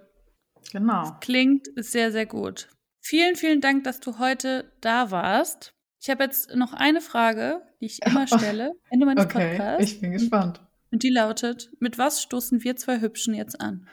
Genau. 0.71 1.03
Das 1.03 1.19
klingt 1.21 1.67
sehr, 1.75 2.11
sehr 2.11 2.25
gut. 2.25 2.69
Vielen, 2.99 3.35
vielen 3.35 3.61
Dank, 3.61 3.83
dass 3.83 3.99
du 3.99 4.19
heute 4.19 4.71
da 4.81 5.11
warst. 5.11 5.73
Ich 5.99 6.09
habe 6.09 6.23
jetzt 6.23 6.55
noch 6.55 6.73
eine 6.73 7.01
Frage, 7.01 7.61
die 7.79 7.85
ich 7.85 7.99
immer 8.05 8.27
stelle, 8.27 8.73
Ende 8.89 9.05
meines 9.05 9.25
okay, 9.25 9.57
Podcasts. 9.57 9.83
Ich 9.83 10.01
bin 10.01 10.11
gespannt. 10.11 10.61
Und 10.91 11.03
die 11.03 11.09
lautet: 11.09 11.71
Mit 11.79 11.97
was 11.97 12.21
stoßen 12.21 12.63
wir 12.63 12.75
zwei 12.75 13.01
Hübschen 13.01 13.33
jetzt 13.33 13.59
an? 13.59 13.87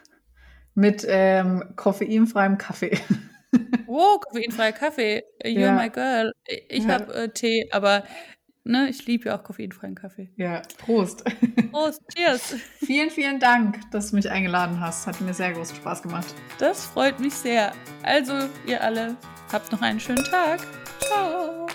Mit 0.74 1.04
ähm, 1.08 1.72
koffeinfreiem 1.76 2.58
Kaffee. 2.58 2.98
Oh, 3.86 4.18
koffeinfreier 4.18 4.72
Kaffee. 4.72 5.24
You're 5.42 5.60
ja. 5.60 5.72
my 5.72 5.88
girl. 5.88 6.32
Ich 6.68 6.84
ja. 6.84 6.90
habe 6.90 7.14
äh, 7.14 7.28
Tee, 7.30 7.68
aber 7.72 8.04
ne, 8.64 8.88
ich 8.88 9.06
liebe 9.06 9.28
ja 9.28 9.38
auch 9.38 9.42
koffeinfreien 9.42 9.94
Kaffee. 9.94 10.30
Ja, 10.36 10.62
Prost. 10.78 11.24
Prost, 11.70 12.02
cheers. 12.14 12.56
vielen, 12.78 13.10
vielen 13.10 13.40
Dank, 13.40 13.90
dass 13.90 14.10
du 14.10 14.16
mich 14.16 14.30
eingeladen 14.30 14.80
hast. 14.80 15.06
Hat 15.06 15.20
mir 15.20 15.32
sehr 15.32 15.52
großen 15.52 15.76
Spaß 15.76 16.02
gemacht. 16.02 16.34
Das 16.58 16.86
freut 16.86 17.18
mich 17.20 17.34
sehr. 17.34 17.72
Also, 18.02 18.34
ihr 18.66 18.82
alle, 18.82 19.16
habt 19.52 19.72
noch 19.72 19.80
einen 19.80 20.00
schönen 20.00 20.24
Tag. 20.24 20.60
Ciao. 21.00 21.67